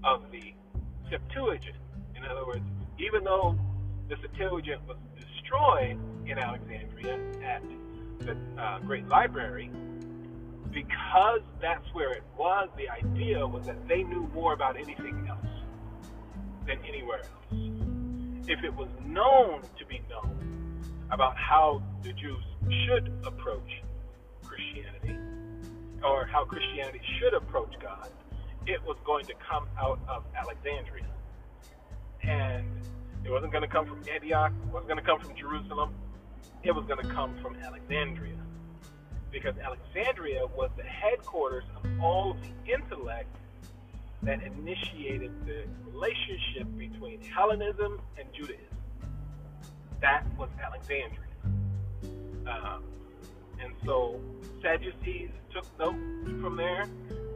of 0.05 0.31
the 0.31 0.53
Septuagint 1.10 1.75
in 2.17 2.25
other 2.25 2.45
words, 2.45 2.65
even 2.99 3.23
though 3.23 3.56
the 4.10 4.15
Septuagint 4.21 4.82
was 4.88 4.97
destroyed 5.15 5.99
in 6.25 6.38
Alexandria 6.38 7.19
at 7.43 7.62
the 8.19 8.36
uh, 8.62 8.80
Great 8.80 9.08
Library, 9.08 9.69
because 10.71 11.41
that's 11.62 11.86
where 11.93 12.13
it 12.13 12.23
was, 12.38 12.69
the 12.77 12.89
idea 12.89 13.45
was 13.45 13.65
that 13.65 13.88
they 13.88 14.03
knew 14.03 14.30
more 14.34 14.53
about 14.53 14.75
anything 14.75 15.27
else 15.30 15.45
than 16.65 16.77
anywhere 16.88 17.19
else. 17.19 17.62
If 18.47 18.63
it 18.63 18.73
was 18.73 18.89
known 19.06 19.62
to 19.77 19.86
be 19.86 20.01
known 20.10 20.82
about 21.12 21.36
how 21.38 21.82
the 22.03 22.13
Jews 22.13 22.43
should 22.86 23.12
approach 23.25 23.84
Christianity, 24.43 25.17
or 26.03 26.25
how 26.25 26.45
Christianity 26.45 27.01
should 27.19 27.34
approach 27.34 27.73
God, 27.82 28.10
it 28.65 28.84
was 28.84 28.97
going 29.06 29.25
to 29.25 29.34
come 29.49 29.67
out 29.80 29.99
of 30.08 30.23
Alexandria 30.36 31.06
and 32.27 32.65
it 33.23 33.31
wasn't 33.31 33.51
going 33.51 33.63
to 33.63 33.69
come 33.69 33.85
from 33.85 34.01
Antioch, 34.13 34.51
it 34.51 34.73
wasn't 34.73 34.89
going 34.89 34.99
to 34.99 35.05
come 35.05 35.19
from 35.19 35.35
Jerusalem, 35.35 35.93
it 36.63 36.71
was 36.71 36.85
going 36.85 37.01
to 37.01 37.13
come 37.13 37.35
from 37.41 37.55
Alexandria. 37.63 38.35
Because 39.31 39.55
Alexandria 39.57 40.45
was 40.55 40.69
the 40.77 40.83
headquarters 40.83 41.63
of 41.75 42.01
all 42.01 42.31
of 42.31 42.37
the 42.41 42.73
intellect 42.73 43.35
that 44.23 44.41
initiated 44.41 45.31
the 45.45 45.65
relationship 45.91 46.65
between 46.77 47.21
Hellenism 47.21 47.99
and 48.17 48.27
Judaism. 48.33 48.63
That 50.01 50.23
was 50.37 50.49
Alexandria. 50.63 51.21
Um, 52.47 52.83
and 53.59 53.73
so 53.85 54.19
Sadducees 54.61 55.29
took 55.53 55.65
notes 55.79 56.41
from 56.41 56.55
there 56.55 56.87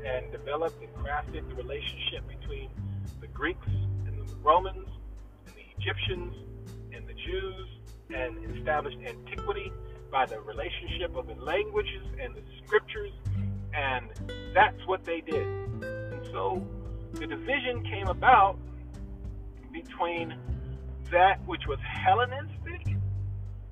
and 0.05 0.31
developed 0.31 0.81
and 0.81 0.93
crafted 0.95 1.47
the 1.49 1.55
relationship 1.55 2.27
between 2.27 2.69
the 3.19 3.27
Greeks 3.27 3.67
Romans 4.43 4.87
and 5.45 5.55
the 5.55 5.65
Egyptians 5.77 6.35
and 6.93 7.07
the 7.07 7.13
Jews 7.13 7.67
and 8.13 8.57
established 8.57 8.97
antiquity 9.05 9.71
by 10.11 10.25
the 10.25 10.39
relationship 10.41 11.15
of 11.15 11.27
the 11.27 11.35
languages 11.35 12.03
and 12.21 12.35
the 12.35 12.41
scriptures, 12.65 13.11
and 13.73 14.09
that's 14.53 14.85
what 14.85 15.05
they 15.05 15.21
did. 15.21 15.45
And 15.45 16.25
so 16.31 16.65
the 17.13 17.27
division 17.27 17.83
came 17.83 18.07
about 18.07 18.57
between 19.71 20.35
that 21.11 21.45
which 21.45 21.61
was 21.67 21.79
Hellenistic 21.79 22.95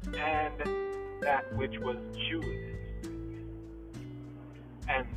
and 0.06 1.22
that 1.22 1.54
which 1.56 1.78
was 1.80 1.98
Jewish. 2.30 2.76
And 4.88 5.08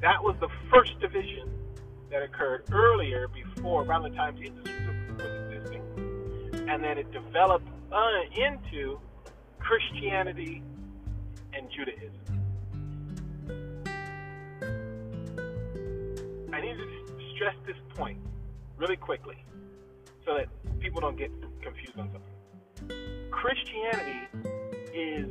that 0.00 0.22
was 0.22 0.36
the 0.40 0.48
first 0.70 0.98
division 1.00 1.50
that 2.12 2.22
occurred 2.22 2.64
earlier 2.70 3.26
before, 3.28 3.84
around 3.84 4.02
the 4.02 4.10
time 4.10 4.36
Jesus 4.36 4.62
was, 4.62 5.26
existing. 5.50 5.82
And 6.68 6.84
then 6.84 6.98
it 6.98 7.10
developed 7.10 7.66
uh, 7.90 8.20
into 8.36 8.98
Christianity 9.58 10.62
and 11.54 11.68
Judaism. 11.70 12.18
I 16.52 16.60
need 16.60 16.76
to 16.76 16.86
stress 17.34 17.54
this 17.66 17.76
point 17.96 18.18
really 18.76 18.96
quickly 18.96 19.36
so 20.26 20.36
that 20.36 20.48
people 20.80 21.00
don't 21.00 21.16
get 21.16 21.30
confused 21.62 21.98
on 21.98 22.10
something. 22.12 23.00
Christianity 23.30 24.28
is 24.94 25.26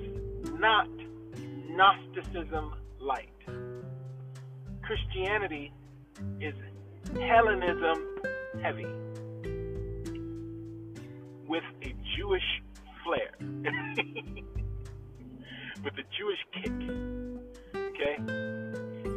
not 0.60 0.90
Gnosticism 1.70 2.74
light. 3.00 3.30
Christianity 4.82 5.72
is 6.40 6.56
Hellenism 7.14 8.08
heavy 8.62 8.88
with 11.48 11.64
a 11.82 11.94
Jewish 12.16 12.62
flair, 13.04 13.32
with 15.84 15.94
a 15.94 16.06
Jewish 16.18 16.40
kick. 16.54 16.72
Okay? 17.76 18.18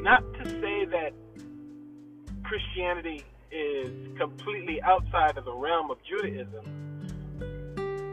Not 0.02 0.22
to 0.34 0.44
say 0.60 0.84
that 0.86 1.12
Christianity 2.42 3.24
is 3.50 4.18
completely 4.18 4.82
outside 4.82 5.38
of 5.38 5.44
the 5.44 5.54
realm 5.54 5.90
of 5.90 5.98
Judaism, 6.08 6.64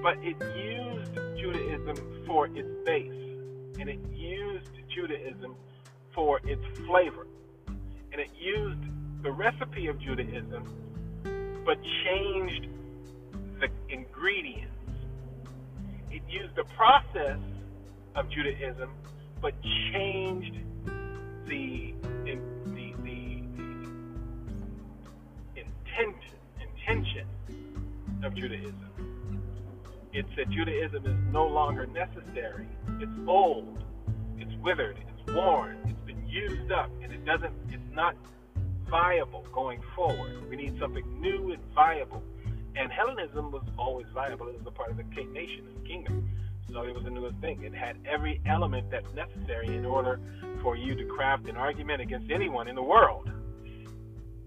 but 0.03 0.17
it 0.21 0.37
used 0.55 1.15
Judaism 1.39 2.23
for 2.27 2.45
its 2.47 2.69
base, 2.85 3.11
and 3.79 3.89
it 3.89 3.99
used 4.13 4.69
Judaism 4.93 5.55
for 6.13 6.39
its 6.43 6.63
flavor, 6.85 7.25
and 8.11 8.21
it 8.21 8.29
used 8.37 8.83
the 9.23 9.31
recipe 9.31 9.87
of 9.87 9.99
Judaism, 9.99 11.61
but 11.65 11.77
changed 12.05 12.67
the 13.59 13.69
ingredients. 13.89 14.67
It 16.09 16.21
used 16.27 16.55
the 16.55 16.65
process 16.75 17.39
of 18.15 18.29
Judaism, 18.29 18.89
but 19.41 19.53
changed 19.93 20.55
the 21.47 21.93
in, 22.25 22.41
the, 22.65 22.93
the, 23.03 23.43
the 25.55 25.61
intention 25.61 26.37
intention 26.59 27.27
of 28.23 28.35
Judaism. 28.35 28.91
It 30.13 30.25
said 30.35 30.51
Judaism 30.51 31.05
is 31.05 31.15
no 31.31 31.47
longer 31.47 31.85
necessary. 31.87 32.67
It's 32.99 33.11
old. 33.27 33.81
It's 34.37 34.53
withered. 34.61 34.97
It's 34.97 35.33
worn. 35.33 35.77
It's 35.85 36.05
been 36.05 36.27
used 36.27 36.71
up, 36.71 36.89
and 37.01 37.13
it 37.13 37.23
doesn't. 37.25 37.53
It's 37.69 37.80
not 37.93 38.15
viable 38.89 39.45
going 39.53 39.81
forward. 39.95 40.49
We 40.49 40.55
need 40.55 40.77
something 40.79 41.03
new 41.21 41.51
and 41.53 41.61
viable. 41.73 42.23
And 42.75 42.91
Hellenism 42.91 43.51
was 43.51 43.63
always 43.77 44.07
viable. 44.13 44.47
It 44.47 44.57
was 44.57 44.67
a 44.67 44.71
part 44.71 44.91
of 44.91 44.97
the 44.97 45.03
nation 45.03 45.67
and 45.67 45.87
kingdom. 45.87 46.29
So 46.71 46.83
it 46.83 46.93
was 46.93 47.03
the 47.03 47.09
newest 47.09 47.37
thing. 47.37 47.63
It 47.63 47.73
had 47.73 47.97
every 48.05 48.41
element 48.45 48.89
that's 48.91 49.13
necessary 49.13 49.75
in 49.75 49.85
order 49.85 50.19
for 50.61 50.77
you 50.77 50.95
to 50.95 51.05
craft 51.05 51.47
an 51.47 51.57
argument 51.57 52.01
against 52.01 52.31
anyone 52.31 52.67
in 52.67 52.75
the 52.75 52.83
world. 52.83 53.29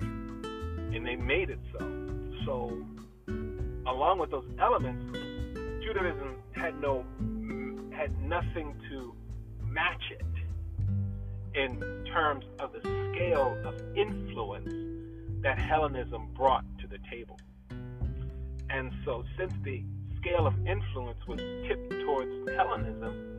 And 0.00 1.06
they 1.06 1.16
made 1.16 1.50
it 1.50 1.58
so. 1.72 1.78
So, 2.46 2.84
along 3.86 4.18
with 4.20 4.30
those 4.30 4.46
elements, 4.60 5.18
Judaism 5.82 6.36
had 6.52 6.80
no 6.80 7.04
had 7.90 8.18
nothing 8.20 8.74
to 8.90 9.14
match 9.66 10.02
it 10.10 10.26
in 11.54 12.04
terms 12.12 12.44
of 12.58 12.72
the 12.72 12.80
scale 13.12 13.56
of 13.64 13.74
influence 13.96 14.68
that 15.42 15.58
Hellenism 15.58 16.28
brought 16.34 16.64
to 16.80 16.86
the 16.86 16.98
table. 17.10 17.38
And 18.70 18.90
so, 19.04 19.24
since 19.38 19.52
the 19.62 19.84
scale 20.20 20.46
of 20.46 20.54
influence 20.66 21.18
was 21.28 21.38
tipped 21.68 21.90
towards 21.90 22.50
Hellenism, 22.56 23.36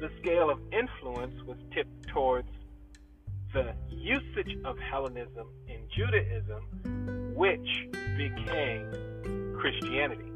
the 0.00 0.10
scale 0.20 0.50
of 0.50 0.60
influence 0.72 1.34
was 1.46 1.56
tipped 1.74 2.08
towards 2.08 2.48
the 3.52 3.74
usage 3.90 4.56
of 4.64 4.78
Hellenism 4.78 5.48
in 5.66 5.80
Judaism, 5.96 7.34
which 7.34 7.88
became 8.16 9.56
Christianity. 9.58 10.30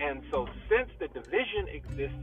And 0.00 0.22
so, 0.30 0.46
since 0.68 0.90
the 0.98 1.08
division 1.08 1.68
exists 1.68 2.16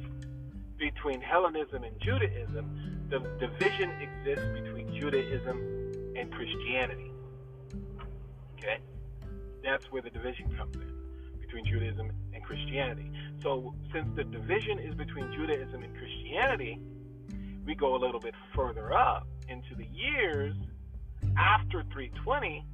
between 0.78 1.22
Hellenism 1.22 1.84
and 1.84 2.00
Judaism, 2.00 2.97
the 3.10 3.20
division 3.40 3.92
exists 4.02 4.46
between 4.54 4.94
Judaism 5.00 6.14
and 6.16 6.32
Christianity. 6.32 7.12
Okay? 8.58 8.80
That's 9.64 9.86
where 9.92 10.02
the 10.02 10.10
division 10.10 10.56
comes 10.58 10.76
in 10.76 10.94
between 11.40 11.66
Judaism 11.66 12.12
and 12.34 12.44
Christianity. 12.44 13.12
So, 13.42 13.74
since 13.94 14.08
the 14.16 14.24
division 14.24 14.80
is 14.80 14.94
between 14.96 15.32
Judaism 15.32 15.84
and 15.84 15.96
Christianity, 15.98 16.80
we 17.66 17.76
go 17.76 17.96
a 17.96 18.00
little 18.00 18.20
bit 18.20 18.34
further 18.56 18.94
up 18.94 19.28
into 19.48 19.76
the 19.76 19.86
years 19.86 20.56
after 21.38 21.84
320, 21.94 22.66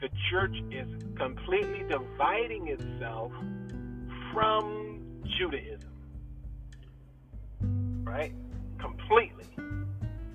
the 0.00 0.08
church 0.30 0.56
is 0.70 0.88
completely 1.16 1.84
dividing 1.88 2.68
itself 2.68 3.32
from 4.32 5.20
Judaism. 5.38 5.90
Right? 8.04 8.34
Completely. 8.78 9.44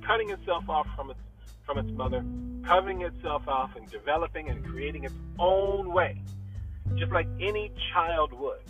Cutting 0.05 0.29
itself 0.29 0.67
off 0.69 0.87
from 0.95 1.11
its 1.11 1.19
from 1.65 1.77
its 1.77 1.91
mother, 1.91 2.25
cutting 2.65 3.01
itself 3.01 3.47
off 3.47 3.75
and 3.75 3.89
developing 3.89 4.49
and 4.49 4.65
creating 4.65 5.03
its 5.03 5.13
own 5.39 5.93
way. 5.93 6.21
Just 6.95 7.11
like 7.11 7.27
any 7.39 7.71
child 7.93 8.33
would. 8.33 8.61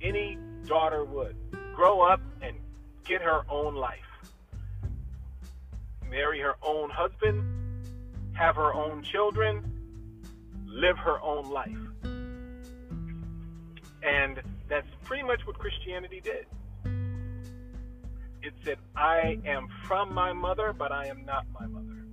Any 0.00 0.38
daughter 0.66 1.04
would. 1.04 1.36
Grow 1.74 2.00
up 2.00 2.20
and 2.40 2.56
get 3.04 3.22
her 3.22 3.42
own 3.50 3.74
life. 3.74 3.98
Marry 6.08 6.40
her 6.40 6.54
own 6.62 6.90
husband, 6.90 7.42
have 8.32 8.56
her 8.56 8.72
own 8.72 9.02
children, 9.02 9.62
live 10.66 10.96
her 10.96 11.20
own 11.20 11.50
life. 11.50 11.76
And 14.02 14.40
that's 14.68 14.86
pretty 15.04 15.24
much 15.24 15.46
what 15.46 15.58
Christianity 15.58 16.20
did. 16.22 16.46
It 18.42 18.54
said, 18.64 18.78
I 18.96 19.38
am 19.44 19.68
from 19.86 20.14
my 20.14 20.32
mother, 20.32 20.72
but 20.72 20.92
I 20.92 21.06
am 21.06 21.24
not 21.24 21.46
my 21.52 21.66
mother. 21.66 22.04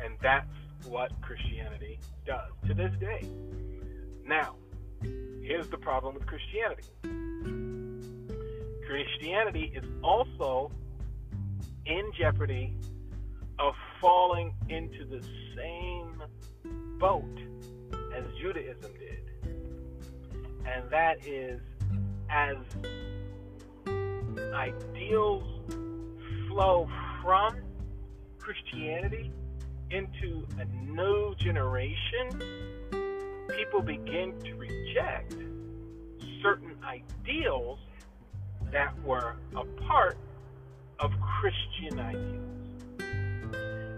And 0.00 0.14
that's 0.22 0.46
what 0.84 1.10
Christianity 1.20 1.98
does 2.26 2.50
to 2.66 2.74
this 2.74 2.92
day. 3.00 3.28
Now, 4.24 4.56
here's 5.42 5.68
the 5.68 5.78
problem 5.78 6.14
with 6.14 6.26
Christianity 6.26 6.88
Christianity 8.86 9.72
is 9.74 9.84
also 10.02 10.70
in 11.86 12.10
jeopardy 12.18 12.76
of 13.58 13.74
falling 14.00 14.54
into 14.68 15.04
the 15.04 15.22
same 15.56 16.22
boat 16.98 17.38
as 18.14 18.24
Judaism 18.40 18.92
did 18.94 19.16
and 20.66 20.90
that 20.90 21.24
is 21.26 21.60
as 22.28 22.56
ideals 24.56 25.44
flow 26.48 26.88
from 27.22 27.56
Christianity 28.38 29.30
into 29.90 30.46
a 30.58 30.64
new 30.90 31.34
generation, 31.36 32.30
people 33.56 33.82
begin 33.82 34.34
to 34.44 34.54
reject 34.54 35.34
certain 36.42 36.74
ideals 36.82 37.78
that 38.72 38.94
were 39.04 39.36
a 39.54 39.64
part 39.86 40.16
of 41.00 41.12
Christian 41.20 42.00
ideals. 42.00 42.42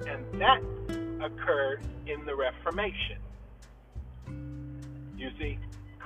And 0.08 0.40
that 0.40 0.60
occurred 1.24 1.82
in 2.06 2.24
the 2.26 2.34
Reformation. 2.34 3.18
You 5.16 5.30
see, 5.38 5.58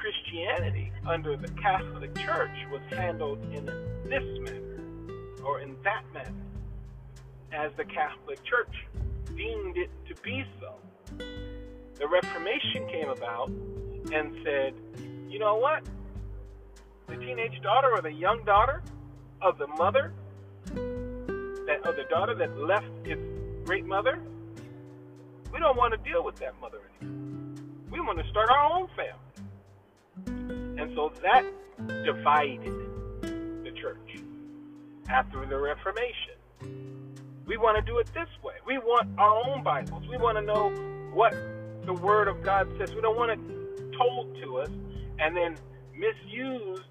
Christianity 0.03 0.91
under 1.07 1.37
the 1.37 1.47
Catholic 1.63 2.13
Church 2.17 2.51
was 2.73 2.81
handled 2.91 3.39
in 3.55 3.67
this 3.67 4.25
manner 4.41 4.81
or 5.45 5.61
in 5.61 5.77
that 5.85 6.03
manner, 6.13 6.43
as 7.53 7.71
the 7.77 7.85
Catholic 7.85 8.43
Church 8.43 8.75
deemed 9.37 9.77
it 9.77 9.91
to 10.09 10.21
be 10.23 10.45
so. 10.59 10.75
The 11.95 12.09
Reformation 12.09 12.89
came 12.91 13.11
about 13.11 13.49
and 14.13 14.35
said, 14.43 14.75
you 15.29 15.39
know 15.39 15.55
what? 15.55 15.85
The 17.07 17.15
teenage 17.17 17.63
daughter 17.63 17.93
or 17.93 18.03
the 18.03 18.13
young 18.13 18.45
daughter 18.45 18.83
of 19.41 19.57
the 19.59 19.69
mother, 19.69 20.13
that 20.65 21.81
of 21.85 21.95
the 21.95 22.07
daughter 22.11 22.35
that 22.35 22.59
left 22.59 22.91
its 23.05 23.23
great 23.65 23.87
mother, 23.87 24.19
We 25.53 25.61
don't 25.61 25.77
want 25.77 25.93
to 25.93 26.11
deal 26.11 26.25
with 26.25 26.37
that 26.37 26.59
mother 26.61 26.79
anymore. 27.01 27.21
We 27.91 28.01
want 28.01 28.19
to 28.19 28.29
start 28.31 28.49
our 28.49 28.73
own 28.73 28.89
family. 28.97 29.32
And 30.83 30.97
so 30.97 31.13
that 31.23 31.45
divided 32.05 32.75
the 33.23 33.71
church 33.81 34.19
after 35.09 35.47
the 35.47 35.57
Reformation. 35.57 36.35
We 37.47 37.57
want 37.57 37.77
to 37.77 37.83
do 37.89 37.99
it 37.99 38.11
this 38.13 38.27
way. 38.43 38.55
We 38.67 38.79
want 38.79 39.09
our 39.17 39.47
own 39.47 39.63
Bibles. 39.63 40.03
We 40.11 40.17
want 40.17 40.39
to 40.39 40.43
know 40.43 40.71
what 41.15 41.35
the 41.87 41.95
Word 41.95 42.27
of 42.27 42.43
God 42.43 42.67
says. 42.79 42.93
We 42.97 43.01
don't 43.01 43.17
want 43.17 43.31
it 43.31 43.93
told 43.97 44.37
to 44.43 44.59
us 44.59 44.71
and 45.21 45.37
then 45.37 45.57
misused 45.97 46.83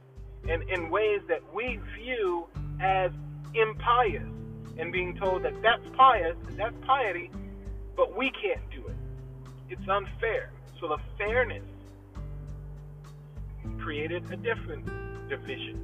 in, 0.47 0.61
in 0.69 0.89
ways 0.89 1.19
that 1.27 1.41
we 1.53 1.77
view 1.99 2.47
as 2.79 3.11
impious 3.53 4.23
and 4.77 4.93
being 4.93 5.17
told 5.17 5.43
that 5.43 5.61
that's 5.61 5.83
pious, 5.97 6.37
that's 6.51 6.75
piety, 6.85 7.29
but 7.97 8.15
we 8.15 8.31
can't 8.41 8.61
do 8.71 8.87
it. 8.87 8.95
It's 9.69 9.89
unfair. 9.89 10.49
So 10.79 10.87
the 10.87 10.97
fairness 11.17 11.65
created 13.83 14.23
a 14.31 14.37
different 14.37 14.85
division. 15.29 15.79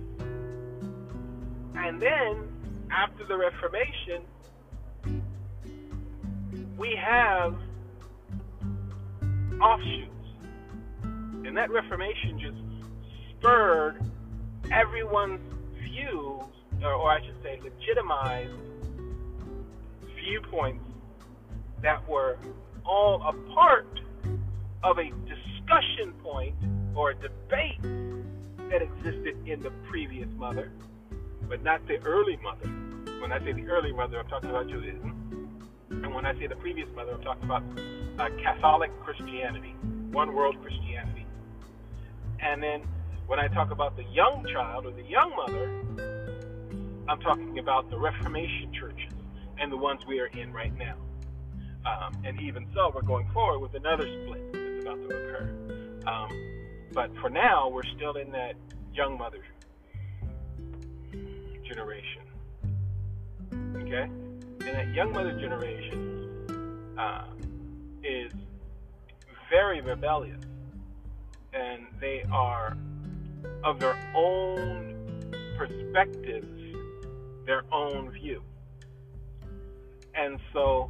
And 1.75 2.01
then, 2.01 2.47
after 2.91 3.25
the 3.25 3.37
Reformation, 3.37 4.23
we 6.77 6.95
have 6.95 7.55
offshoots. 9.61 10.11
And 11.03 11.55
that 11.57 11.71
Reformation 11.71 12.39
just 12.39 12.57
spurred 13.31 14.01
everyone's 14.71 15.39
views, 15.81 16.43
or, 16.83 16.93
or 16.93 17.11
I 17.11 17.19
should 17.25 17.41
say, 17.41 17.59
legitimized 17.63 18.51
viewpoints 20.15 20.83
that 21.81 22.07
were 22.07 22.37
all 22.85 23.21
a 23.21 23.33
part 23.53 23.87
of 24.83 24.97
a 24.97 25.09
discussion 25.25 26.13
point 26.23 26.55
or 26.97 27.11
a 27.11 27.15
debate 27.15 27.81
that 28.71 28.81
existed 28.81 29.37
in 29.45 29.61
the 29.61 29.69
previous 29.87 30.27
mother, 30.35 30.71
but 31.47 31.63
not 31.63 31.85
the 31.87 31.97
early 31.99 32.37
mother. 32.37 32.67
When 33.21 33.31
I 33.31 33.39
say 33.39 33.53
the 33.53 33.67
early 33.67 33.93
mother, 33.93 34.19
I'm 34.19 34.27
talking 34.27 34.49
about 34.49 34.67
Judaism. 34.67 35.13
And 35.89 36.13
when 36.13 36.25
I 36.25 36.33
say 36.39 36.47
the 36.47 36.55
previous 36.55 36.89
mother, 36.95 37.13
I'm 37.13 37.21
talking 37.21 37.43
about 37.43 37.63
uh, 38.19 38.29
Catholic 38.41 38.91
Christianity, 39.03 39.75
one 40.11 40.33
world 40.33 40.57
Christianity. 40.61 41.25
And 42.39 42.61
then 42.61 42.81
when 43.27 43.39
I 43.39 43.47
talk 43.47 43.71
about 43.71 43.95
the 43.95 44.03
young 44.05 44.45
child 44.51 44.85
or 44.85 44.91
the 44.91 45.03
young 45.03 45.35
mother, 45.35 45.67
I'm 47.07 47.19
talking 47.21 47.59
about 47.59 47.89
the 47.89 47.97
Reformation 47.97 48.73
churches 48.73 49.13
and 49.59 49.71
the 49.71 49.77
ones 49.77 50.01
we 50.07 50.19
are 50.19 50.27
in 50.27 50.51
right 50.51 50.75
now. 50.77 50.95
Um, 51.85 52.17
and 52.25 52.41
even 52.41 52.67
so, 52.73 52.91
we're 52.93 53.01
going 53.01 53.29
forward 53.33 53.59
with 53.59 53.75
another 53.75 54.03
split 54.03 54.51
that's 54.51 54.83
about 54.83 54.97
to 54.97 55.15
occur. 55.15 56.03
Um, 56.05 56.56
but 56.97 57.15
for 57.21 57.29
now, 57.29 57.69
we're 57.69 57.85
still 57.95 58.15
in 58.15 58.31
that 58.31 58.55
young 58.91 59.19
mother 59.19 59.43
generation. 61.63 62.23
Okay? 63.75 64.09
And 64.61 64.61
that 64.61 64.91
young 64.95 65.13
mother 65.13 65.39
generation 65.39 66.95
uh, 66.97 67.25
is 68.03 68.31
very 69.47 69.81
rebellious. 69.81 70.41
And 71.53 71.85
they 72.01 72.25
are 72.31 72.75
of 73.63 73.79
their 73.79 73.95
own 74.15 74.95
perspectives, 75.55 76.47
their 77.45 77.61
own 77.71 78.09
view. 78.09 78.41
And 80.15 80.39
so 80.51 80.89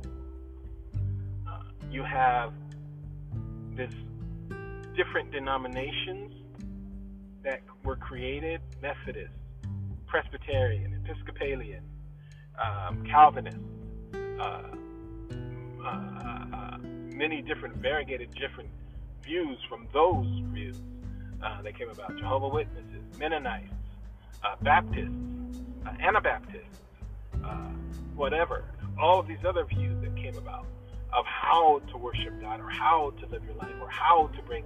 uh, 1.45 1.63
you 1.91 2.01
have 2.03 2.53
this 3.75 3.91
different 4.97 5.31
denominations 5.31 6.33
that 7.43 7.61
were 7.85 7.95
created 7.95 8.59
Methodist, 8.81 9.31
Presbyterian, 10.07 10.99
Episcopalian, 11.05 11.83
um, 12.61 13.05
Calvinist, 13.05 13.57
uh, 14.39 14.63
uh, 15.83 15.87
uh, 15.87 16.77
many 17.13 17.43
different 17.43 17.75
variegated 17.75 18.33
different 18.33 18.69
views 19.23 19.57
from 19.69 19.87
those 19.93 20.25
views. 20.51 20.77
Uh, 21.43 21.61
that 21.61 21.77
came 21.77 21.87
about 21.87 22.17
Jehovah 22.17 22.47
Witnesses, 22.47 23.03
Mennonites, 23.19 23.71
uh, 24.43 24.55
Baptists, 24.63 25.13
uh, 25.85 25.91
Anabaptists, 25.99 26.79
whatever. 28.15 28.65
All 28.99 29.19
of 29.19 29.27
these 29.27 29.45
other 29.47 29.63
views 29.65 30.01
that 30.01 30.15
came 30.15 30.35
about 30.35 30.65
of 31.13 31.23
how 31.27 31.79
to 31.91 31.97
worship 31.97 32.41
God 32.41 32.59
or 32.59 32.69
how 32.71 33.13
to 33.19 33.27
live 33.27 33.43
your 33.45 33.53
life 33.53 33.75
or 33.79 33.87
how 33.87 34.31
to 34.35 34.41
bring 34.41 34.63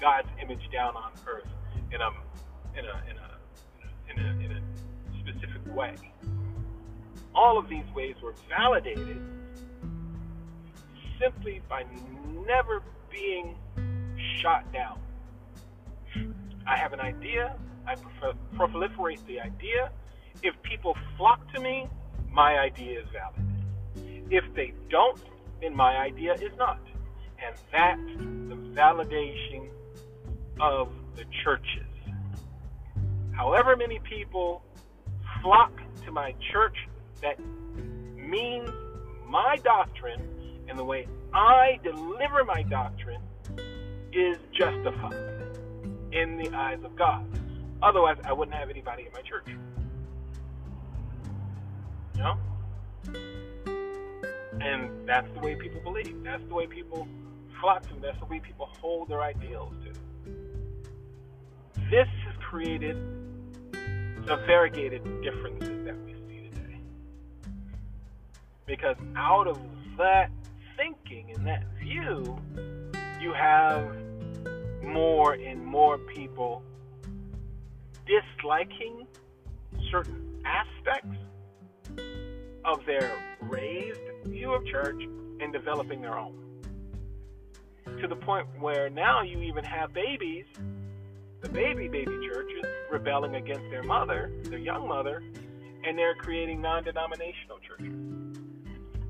God's 0.00 0.28
image 0.42 0.68
down 0.72 0.96
on 0.96 1.12
earth 1.26 1.48
in 1.92 2.00
a 2.00 2.10
in 2.78 2.84
a 2.84 3.02
in 3.10 3.16
a 3.18 3.30
in 4.10 4.18
a, 4.18 4.44
in 4.44 4.52
a 4.52 4.60
specific 5.20 5.74
way. 5.74 5.94
All 7.34 7.58
of 7.58 7.68
these 7.68 7.84
ways 7.94 8.16
were 8.22 8.34
validated 8.48 9.20
simply 11.20 11.60
by 11.68 11.84
never 12.46 12.82
being 13.10 13.56
shot 14.40 14.70
down. 14.72 14.98
I 16.66 16.76
have 16.76 16.92
an 16.92 17.00
idea. 17.00 17.56
I 17.86 17.94
proliferate 18.56 19.24
the 19.26 19.40
idea. 19.40 19.90
If 20.42 20.60
people 20.62 20.96
flock 21.16 21.40
to 21.54 21.60
me, 21.60 21.88
my 22.30 22.58
idea 22.58 23.00
is 23.00 23.06
valid. 23.12 24.30
If 24.30 24.44
they 24.54 24.72
don't, 24.88 25.20
then 25.60 25.74
my 25.74 25.96
idea 25.96 26.34
is 26.34 26.52
not. 26.56 26.80
And 27.44 27.56
that's 27.72 28.00
the 28.48 28.54
validation 28.78 29.68
of 30.60 30.88
the 31.16 31.24
churches. 31.42 31.86
However 33.32 33.76
many 33.76 33.98
people 34.00 34.62
flock 35.42 35.72
to 36.04 36.12
my 36.12 36.34
church 36.52 36.76
that 37.22 37.38
means 38.16 38.70
my 39.26 39.56
doctrine 39.62 40.20
and 40.68 40.78
the 40.78 40.84
way 40.84 41.06
I 41.32 41.78
deliver 41.82 42.44
my 42.44 42.62
doctrine 42.62 43.22
is 44.12 44.36
justified 44.52 45.14
in 46.12 46.36
the 46.36 46.50
eyes 46.54 46.82
of 46.84 46.96
God. 46.96 47.24
Otherwise, 47.82 48.18
I 48.24 48.32
wouldn't 48.32 48.56
have 48.56 48.68
anybody 48.68 49.06
in 49.06 49.12
my 49.12 49.22
church. 49.22 49.46
You 52.16 52.22
know? 52.22 52.36
And 54.60 55.08
that's 55.08 55.28
the 55.34 55.40
way 55.40 55.54
people 55.54 55.80
believe. 55.80 56.22
That's 56.22 56.42
the 56.48 56.54
way 56.54 56.66
people 56.66 57.08
flock 57.60 57.82
to. 57.88 57.94
That's 58.02 58.18
the 58.18 58.26
way 58.26 58.40
people 58.40 58.68
hold 58.80 59.08
their 59.08 59.22
ideals 59.22 59.72
to. 59.84 59.92
This 61.90 62.06
has 62.24 62.36
created 62.48 62.96
the 63.72 64.36
variegated 64.46 65.02
differences 65.22 65.84
that 65.84 65.96
we 66.04 66.14
see 66.28 66.48
today. 66.50 66.80
Because 68.64 68.94
out 69.16 69.48
of 69.48 69.58
that 69.98 70.30
thinking 70.76 71.32
and 71.34 71.44
that 71.48 71.64
view, 71.80 72.38
you 73.20 73.32
have 73.32 73.92
more 74.84 75.32
and 75.32 75.66
more 75.66 75.98
people 75.98 76.62
disliking 78.06 79.08
certain 79.90 80.44
aspects 80.44 81.18
of 82.64 82.86
their 82.86 83.10
raised 83.40 83.98
view 84.26 84.52
of 84.52 84.64
church 84.64 85.02
and 85.40 85.52
developing 85.52 86.00
their 86.00 86.16
own. 86.16 86.36
To 88.00 88.06
the 88.06 88.14
point 88.14 88.46
where 88.60 88.88
now 88.88 89.22
you 89.22 89.40
even 89.40 89.64
have 89.64 89.92
babies, 89.92 90.46
the 91.40 91.48
baby 91.48 91.88
baby 91.88 92.16
churches 92.28 92.64
rebelling 92.90 93.34
against 93.34 93.68
their 93.70 93.82
mother, 93.82 94.30
their 94.44 94.58
young 94.58 94.88
mother, 94.88 95.22
and 95.84 95.98
they're 95.98 96.14
creating 96.14 96.60
non 96.60 96.84
denominational 96.84 97.58
churches. 97.66 97.94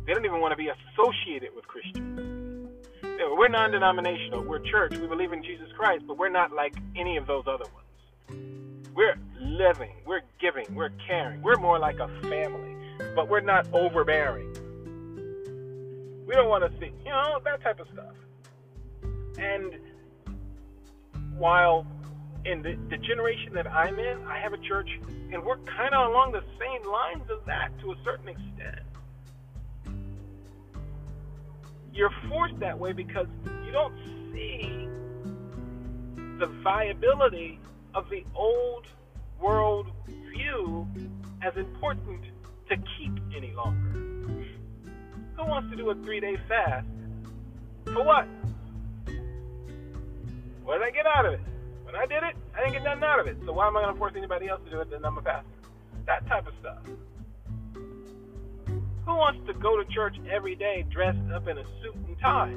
They 0.06 0.14
don't 0.14 0.24
even 0.24 0.40
want 0.40 0.52
to 0.52 0.56
be 0.56 0.68
associated 0.68 1.50
with 1.54 1.66
Christians. 1.66 2.70
We're 3.02 3.48
non 3.48 3.70
denominational, 3.70 4.44
we're 4.44 4.60
church, 4.60 4.96
we 4.96 5.06
believe 5.06 5.32
in 5.32 5.42
Jesus 5.42 5.68
Christ, 5.76 6.04
but 6.06 6.18
we're 6.18 6.30
not 6.30 6.52
like 6.52 6.74
any 6.96 7.16
of 7.16 7.26
those 7.26 7.44
other 7.46 7.64
ones. 7.64 8.88
We're 8.94 9.16
living, 9.40 9.92
we're 10.06 10.22
giving, 10.40 10.74
we're 10.74 10.90
caring, 11.06 11.42
we're 11.42 11.56
more 11.56 11.78
like 11.78 11.98
a 11.98 12.08
family 12.22 12.70
but 13.14 13.28
we're 13.28 13.40
not 13.40 13.66
overbearing. 13.72 14.48
We 16.26 16.34
don't 16.34 16.48
want 16.48 16.64
to 16.64 16.78
see, 16.78 16.92
you 17.04 17.10
know, 17.10 17.40
that 17.44 17.62
type 17.62 17.80
of 17.80 17.88
stuff. 17.92 18.14
And 19.38 19.74
while 21.36 21.86
in 22.44 22.62
the, 22.62 22.76
the 22.88 22.96
generation 22.96 23.52
that 23.54 23.66
I'm 23.66 23.98
in, 23.98 24.24
I 24.26 24.38
have 24.38 24.52
a 24.52 24.58
church, 24.58 24.88
and 25.32 25.42
we're 25.44 25.58
kind 25.76 25.94
of 25.94 26.10
along 26.10 26.32
the 26.32 26.42
same 26.58 26.90
lines 26.90 27.30
of 27.30 27.44
that 27.46 27.70
to 27.80 27.92
a 27.92 27.96
certain 28.04 28.28
extent. 28.28 28.80
You're 31.92 32.14
forced 32.28 32.58
that 32.60 32.78
way 32.78 32.92
because 32.92 33.26
you 33.66 33.72
don't 33.72 33.94
see 34.32 34.88
the 36.38 36.46
viability 36.62 37.60
of 37.94 38.08
the 38.08 38.24
old 38.34 38.86
world 39.40 39.88
view 40.32 40.86
as 41.42 41.54
important 41.56 42.22
to 42.68 42.76
keep 42.76 43.12
any 43.36 43.52
longer. 43.52 43.98
Who 45.36 45.46
wants 45.46 45.70
to 45.70 45.76
do 45.76 45.90
a 45.90 45.94
three 45.96 46.20
day 46.20 46.36
fast 46.48 46.86
For 47.86 48.04
what? 48.04 48.26
What 50.62 50.78
did 50.78 50.82
I 50.86 50.90
get 50.90 51.06
out 51.06 51.26
of 51.26 51.34
it? 51.34 51.40
When 51.90 52.00
I 52.00 52.06
did 52.06 52.22
it, 52.22 52.36
I 52.54 52.60
didn't 52.60 52.72
get 52.74 52.84
nothing 52.84 53.02
out 53.02 53.18
of 53.18 53.26
it. 53.26 53.36
So 53.44 53.52
why 53.52 53.66
am 53.66 53.76
I 53.76 53.82
going 53.82 53.94
to 53.94 53.98
force 53.98 54.12
anybody 54.16 54.46
else 54.48 54.60
to 54.64 54.70
do 54.70 54.80
it? 54.80 54.90
Then 54.90 55.04
I'm 55.04 55.18
a 55.18 55.22
pastor. 55.22 55.50
That 56.06 56.24
type 56.28 56.46
of 56.46 56.54
stuff. 56.60 56.78
Who 57.74 59.16
wants 59.16 59.40
to 59.48 59.54
go 59.54 59.76
to 59.76 59.84
church 59.92 60.14
every 60.30 60.54
day 60.54 60.86
dressed 60.88 61.18
up 61.34 61.48
in 61.48 61.58
a 61.58 61.64
suit 61.82 61.96
and 62.06 62.16
tie? 62.20 62.54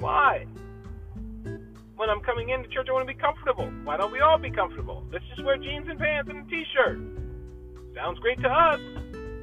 Why? 0.00 0.46
When 1.94 2.10
I'm 2.10 2.20
coming 2.22 2.48
into 2.48 2.68
church, 2.68 2.88
I 2.90 2.92
want 2.92 3.06
to 3.06 3.14
be 3.14 3.20
comfortable. 3.20 3.66
Why 3.84 3.96
don't 3.96 4.10
we 4.10 4.18
all 4.18 4.38
be 4.38 4.50
comfortable? 4.50 5.06
Let's 5.12 5.24
just 5.28 5.44
wear 5.44 5.56
jeans 5.56 5.86
and 5.88 6.00
pants 6.00 6.28
and 6.28 6.44
a 6.44 6.50
t-shirt. 6.50 6.98
Sounds 7.94 8.18
great 8.18 8.40
to 8.40 8.48
us. 8.48 8.80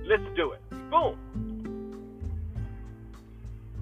Let's 0.06 0.24
do 0.36 0.52
it. 0.52 0.62
Boom. 0.92 1.18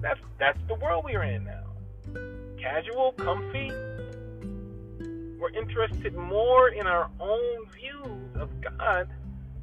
That's 0.00 0.20
that's 0.38 0.58
the 0.68 0.74
world 0.74 1.04
we're 1.04 1.24
in 1.24 1.44
now. 1.44 1.64
Casual, 2.60 3.12
comfy. 3.18 3.72
We're 5.38 5.50
interested 5.50 6.14
more 6.14 6.70
in 6.70 6.86
our 6.86 7.08
own 7.20 7.66
views 7.72 8.36
of 8.36 8.50
God, 8.60 9.08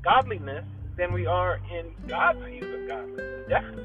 godliness, 0.01 0.65
than 0.95 1.11
we 1.11 1.25
are 1.25 1.59
in 1.69 1.91
God's 2.07 2.39
views 2.45 2.81
of 2.81 2.87
godliness. 2.87 3.49
Definitely. 3.49 3.83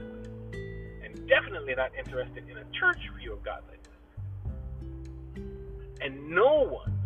And 1.04 1.28
definitely 1.28 1.74
not 1.74 1.90
interested 1.98 2.48
in 2.48 2.58
a 2.58 2.64
church 2.78 3.00
view 3.18 3.32
of 3.32 3.42
godliness. 3.42 3.80
And 6.00 6.30
no 6.30 6.62
one 6.62 6.96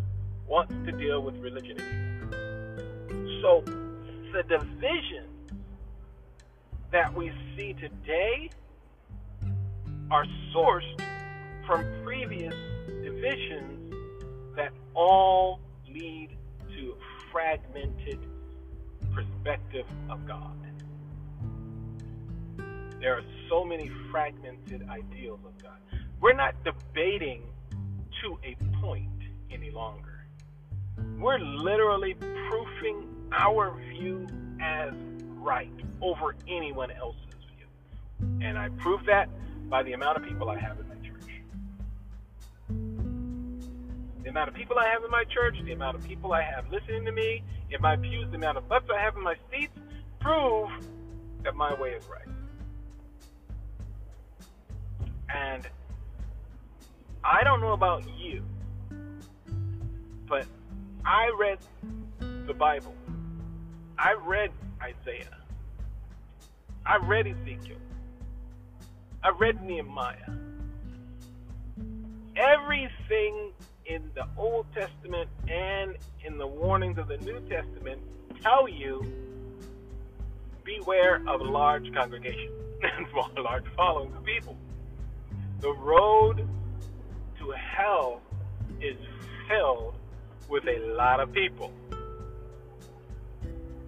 wants 0.47 0.73
to 0.85 0.91
deal 0.91 1.21
with 1.21 1.35
religion 1.37 1.79
anymore. 1.81 3.41
So 3.41 3.63
the 4.33 4.43
division 4.47 5.25
that 6.91 7.11
we 7.13 7.31
see 7.57 7.73
today 7.73 8.51
are 10.11 10.25
sourced 10.53 11.01
from 11.65 11.83
previous 12.03 12.53
divisions 13.03 13.74
that 14.55 14.71
all 14.93 15.59
lead 15.87 16.29
to 16.69 16.95
fragmented 17.31 18.19
perspective 19.13 19.85
of 20.09 20.25
God. 20.27 20.51
There 22.99 23.13
are 23.13 23.23
so 23.49 23.63
many 23.63 23.91
fragmented 24.11 24.87
ideals 24.89 25.39
of 25.45 25.61
God. 25.61 25.77
We're 26.21 26.33
not 26.33 26.55
debating 26.63 27.43
to 28.23 28.37
a 28.43 28.55
point 28.81 29.09
any 29.51 29.69
longer. 29.69 30.25
We're 31.19 31.39
literally 31.39 32.15
proofing 32.15 33.07
our 33.31 33.77
view 33.89 34.27
as 34.61 34.93
right 35.37 35.69
over 36.01 36.35
anyone 36.47 36.91
else's 36.91 37.19
view. 37.55 37.67
And 38.41 38.57
I 38.57 38.69
prove 38.69 39.05
that 39.05 39.29
by 39.69 39.83
the 39.83 39.93
amount 39.93 40.17
of 40.17 40.23
people 40.23 40.49
I 40.49 40.57
have 40.57 40.79
in 40.79 40.87
The 44.25 44.31
amount 44.31 44.49
of 44.49 44.55
people 44.55 44.79
I 44.79 44.87
have 44.87 45.03
in 45.03 45.11
my 45.11 45.23
church, 45.25 45.55
the 45.63 45.71
amount 45.71 45.97
of 45.97 46.03
people 46.03 46.33
I 46.33 46.41
have 46.41 46.71
listening 46.71 47.05
to 47.05 47.11
me, 47.11 47.43
in 47.69 47.79
my 47.79 47.95
pews, 47.95 48.25
the 48.31 48.37
amount 48.37 48.57
of 48.57 48.67
butts 48.67 48.89
I 48.91 48.99
have 48.99 49.15
in 49.15 49.21
my 49.21 49.35
seats, 49.51 49.77
prove 50.19 50.67
that 51.43 51.55
my 51.55 51.79
way 51.79 51.91
is 51.91 52.03
right. 52.07 52.27
And 55.29 55.67
I 57.23 57.43
don't 57.43 57.61
know 57.61 57.73
about 57.73 58.03
you, 58.17 58.41
but 60.27 60.47
I 61.05 61.31
read 61.37 61.59
the 62.47 62.53
Bible. 62.55 62.95
I 63.99 64.13
read 64.13 64.49
Isaiah. 64.81 65.37
I 66.83 66.97
read 66.97 67.27
Ezekiel. 67.27 67.77
I 69.23 69.29
read 69.37 69.61
Nehemiah. 69.61 70.31
Everything 72.35 73.51
in 73.85 74.09
the 74.15 74.27
Old 74.37 74.65
Testament 74.73 75.29
and 75.47 75.95
in 76.23 76.37
the 76.37 76.47
warnings 76.47 76.97
of 76.97 77.07
the 77.07 77.17
New 77.17 77.39
Testament 77.47 78.01
tell 78.41 78.67
you 78.67 79.05
beware 80.63 81.21
of 81.27 81.41
large 81.41 81.93
congregations 81.93 82.51
and 82.83 83.07
large 83.37 83.65
followings 83.75 84.15
of 84.15 84.23
people. 84.25 84.57
The 85.61 85.73
road 85.73 86.47
to 87.39 87.51
hell 87.51 88.21
is 88.81 88.97
filled 89.47 89.95
with 90.49 90.67
a 90.67 90.79
lot 90.95 91.19
of 91.19 91.31
people. 91.31 91.71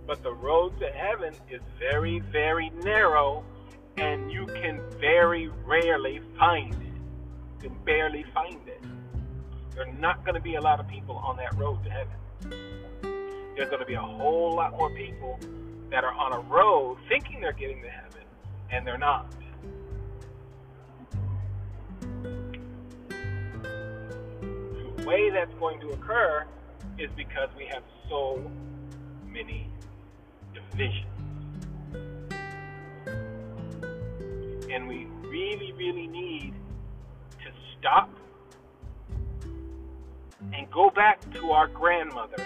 But 0.05 0.23
the 0.23 0.33
road 0.33 0.79
to 0.79 0.87
heaven 0.87 1.33
is 1.49 1.61
very, 1.77 2.19
very 2.19 2.69
narrow, 2.83 3.43
and 3.97 4.31
you 4.31 4.45
can 4.45 4.81
very 4.99 5.49
rarely 5.65 6.21
find 6.39 6.73
it. 6.73 6.79
You 6.79 7.69
can 7.69 7.77
barely 7.83 8.23
find 8.33 8.65
it. 8.67 8.76
There 9.77 9.87
are 9.87 9.93
not 9.93 10.25
going 10.25 10.33
to 10.33 10.41
be 10.41 10.55
a 10.55 10.61
lot 10.61 10.79
of 10.79 10.87
people 10.87 11.17
on 11.17 11.37
that 11.37 11.55
road 11.55 11.83
to 11.83 11.89
heaven. 11.91 12.15
There's 13.55 13.69
going 13.69 13.79
to 13.79 13.85
be 13.85 13.93
a 13.93 14.01
whole 14.01 14.55
lot 14.55 14.71
more 14.71 14.89
people 14.89 15.37
that 15.91 16.03
are 16.03 16.13
on 16.13 16.33
a 16.33 16.39
road 16.39 16.97
thinking 17.07 17.41
they're 17.41 17.53
getting 17.53 17.83
to 17.83 17.89
heaven, 17.89 18.23
and 18.71 18.87
they're 18.87 18.97
not. 18.97 19.31
The 24.41 25.05
way 25.05 25.29
that's 25.29 25.53
going 25.59 25.79
to 25.81 25.89
occur 25.91 26.47
is 26.97 27.11
because 27.15 27.49
we 27.55 27.67
have 27.71 27.83
so 28.09 28.49
many 29.27 29.69
divisions. 30.55 31.05
And 34.71 34.87
we 34.87 35.05
really, 35.29 35.71
really 35.73 36.07
need 36.07 36.55
to 37.43 37.51
stop 37.77 38.09
and 40.53 40.69
go 40.71 40.89
back 40.89 41.19
to 41.33 41.51
our 41.51 41.67
grandmother, 41.67 42.45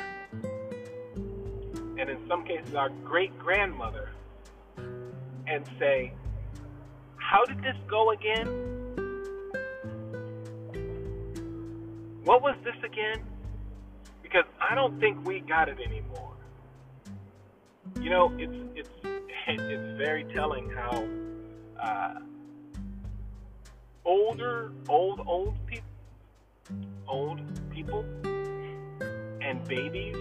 and 1.97 2.09
in 2.09 2.17
some 2.27 2.43
cases, 2.45 2.75
our 2.75 2.89
great 3.03 3.37
grandmother, 3.37 4.09
and 5.47 5.65
say, 5.79 6.13
How 7.17 7.45
did 7.45 7.61
this 7.61 7.75
go 7.87 8.11
again? 8.11 8.47
What 12.23 12.41
was 12.41 12.55
this 12.63 12.75
again? 12.83 13.23
Because 14.21 14.45
I 14.59 14.75
don't 14.75 14.99
think 14.99 15.25
we 15.25 15.39
got 15.41 15.67
it 15.69 15.77
anymore. 15.79 16.33
You 17.99 18.09
know, 18.09 18.33
it's 18.37 18.55
it's 18.75 18.89
it's 19.47 19.97
very 19.97 20.23
telling 20.25 20.69
how 20.69 21.07
uh, 21.81 22.19
older, 24.05 24.71
old, 24.87 25.21
old 25.25 25.55
people 25.65 25.90
old 27.07 27.39
people 27.71 28.05
and 29.41 29.67
babies 29.67 30.15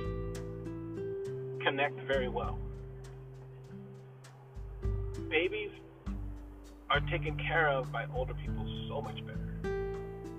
connect 1.63 2.01
very 2.07 2.29
well. 2.29 2.59
Babies 5.29 5.71
are 6.91 7.01
taken 7.11 7.37
care 7.37 7.69
of 7.69 7.93
by 7.93 8.07
older 8.15 8.35
people 8.35 8.67
so 8.89 9.01
much 9.01 9.25
better, 9.25 9.87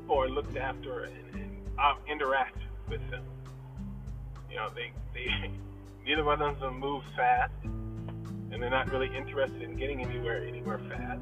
or 0.07 0.29
looked 0.29 0.57
after 0.57 1.05
and, 1.05 1.35
and 1.35 1.57
uh, 1.79 1.93
interact 2.09 2.57
with 2.89 3.01
them. 3.09 3.23
You 4.49 4.57
know, 4.57 4.67
they, 4.75 4.91
they 5.13 5.51
neither 6.05 6.23
one 6.23 6.41
of 6.41 6.59
them 6.59 6.79
moves 6.79 7.05
fast, 7.15 7.53
and 7.63 8.61
they're 8.61 8.69
not 8.69 8.91
really 8.91 9.15
interested 9.15 9.61
in 9.61 9.77
getting 9.77 10.01
anywhere 10.01 10.45
anywhere 10.45 10.79
fast. 10.89 11.21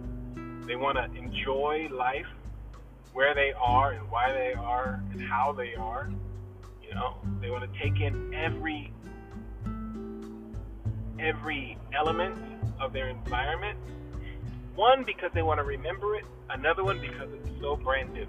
They 0.65 0.75
want 0.75 0.97
to 0.97 1.05
enjoy 1.17 1.87
life 1.91 2.25
where 3.19 3.35
they 3.35 3.51
are 3.59 3.91
and 3.91 4.09
why 4.09 4.31
they 4.31 4.53
are 4.57 5.03
and 5.11 5.21
how 5.21 5.51
they 5.51 5.75
are. 5.75 6.09
You 6.81 6.95
know, 6.95 7.17
they 7.41 7.49
want 7.49 7.69
to 7.69 7.79
take 7.79 7.99
in 7.99 8.33
every 8.33 8.93
every 11.19 11.77
element 11.93 12.37
of 12.79 12.93
their 12.93 13.09
environment. 13.09 13.77
One 14.73 15.03
because 15.03 15.31
they 15.33 15.41
want 15.41 15.57
to 15.57 15.65
remember 15.65 16.15
it, 16.15 16.23
another 16.49 16.85
one 16.85 17.01
because 17.01 17.27
it's 17.33 17.59
so 17.59 17.75
brand 17.75 18.13
new. 18.13 18.25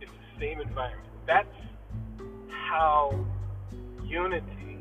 It's 0.00 0.10
the 0.10 0.40
same 0.40 0.62
environment. 0.62 1.06
That's 1.26 1.46
how 2.48 3.26
unity 4.06 4.78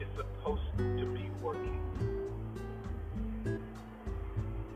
is 0.00 0.08
supposed 0.16 0.62
to 0.78 1.04
be 1.04 1.28
working. 1.42 1.82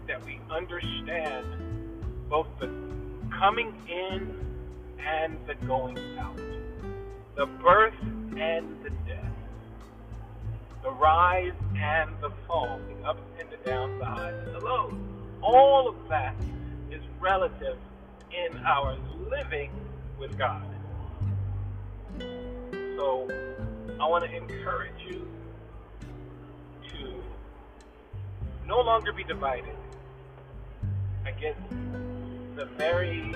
That 0.07 0.23
we 0.27 0.39
understand 0.51 1.66
both 2.29 2.47
the 2.61 2.67
coming 3.39 3.73
in 3.89 4.35
and 4.99 5.39
the 5.47 5.55
going 5.67 5.99
out, 6.19 6.41
the 7.37 7.47
birth 7.47 7.95
and 8.37 8.83
the 8.83 8.91
death, 9.07 9.33
the 10.83 10.91
rise 10.91 11.53
and 11.77 12.11
the 12.21 12.31
fall, 12.47 12.81
the 12.89 13.09
ups 13.09 13.23
and 13.39 13.49
the 13.51 13.57
downs, 13.69 13.99
the 13.99 14.05
highs 14.05 14.35
and 14.47 14.55
the 14.55 14.61
lows. 14.61 14.95
All 15.43 15.89
of 15.89 15.97
that 16.09 16.35
is 16.91 17.03
relative 17.21 17.79
in 18.31 18.57
our 18.65 18.97
living 19.31 19.71
with 20.19 20.37
God. 20.37 20.67
So 22.97 23.29
I 24.01 24.07
want 24.09 24.25
to 24.25 24.37
encourage 24.37 25.01
you 25.09 25.29
to 26.91 27.23
no 28.67 28.81
longer 28.81 29.13
be 29.13 29.23
divided 29.25 29.77
against 31.27 31.61
the 32.57 32.65
very 32.79 33.35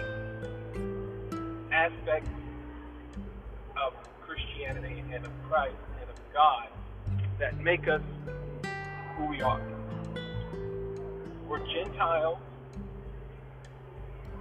aspects 1.70 2.30
of 3.76 3.92
Christianity 4.26 5.04
and 5.12 5.26
of 5.26 5.32
Christ 5.46 5.76
and 6.00 6.08
of 6.08 6.16
God 6.32 6.68
that 7.38 7.60
make 7.62 7.86
us 7.86 8.00
who 9.18 9.26
we 9.26 9.42
are. 9.42 9.60
We're 11.46 11.58
Gentiles 11.66 12.38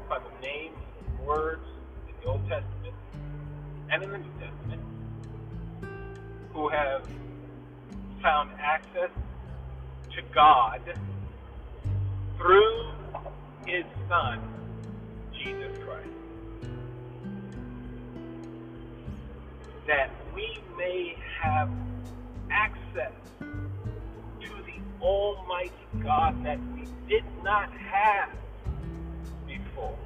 by 0.08 0.20
the 0.20 0.42
names 0.42 0.78
and 1.10 1.28
words 1.28 1.66
in 2.08 2.14
the 2.22 2.30
Old 2.30 2.42
Testament 2.48 2.96
and 3.92 4.02
in 4.02 4.12
the 4.12 4.18
New 4.18 4.32
Testament 4.40 4.82
who 6.54 6.70
have 6.70 7.06
found 8.22 8.52
access 8.58 9.12
to 10.16 10.22
God 10.34 10.82
through 12.38 12.92
his 13.66 13.84
Son, 14.08 14.59
Jesus 15.44 15.78
Christ. 15.86 16.10
That 19.88 20.12
we 20.36 20.60
may 20.78 21.16
have 21.42 21.70
access 22.52 23.14
to 23.40 24.50
the 24.66 25.02
Almighty 25.02 25.72
God 26.04 26.44
that 26.44 26.60
we 26.74 26.86
did 27.08 27.24
not 27.44 27.72
have 27.72 28.30
before. 29.48 29.98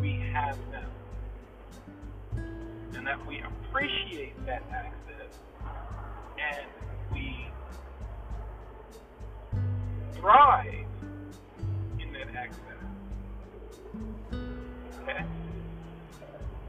We 0.00 0.20
have 0.32 0.58
now. 0.72 0.82
And 2.94 3.06
that 3.06 3.24
we 3.26 3.42
appreciate 3.42 4.34
that 4.46 4.62
access 4.72 5.38
and 6.38 6.66
we 7.12 7.46
thrive 10.14 10.86
in 12.00 12.12
that 12.12 12.34
access. 12.36 12.85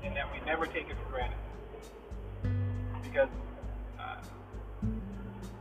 And 0.03 0.15
that 0.15 0.31
we 0.31 0.39
never 0.45 0.65
take 0.65 0.89
it 0.89 0.95
for 1.03 1.11
granted. 1.11 1.38
Because 3.03 3.29
uh, 3.99 4.17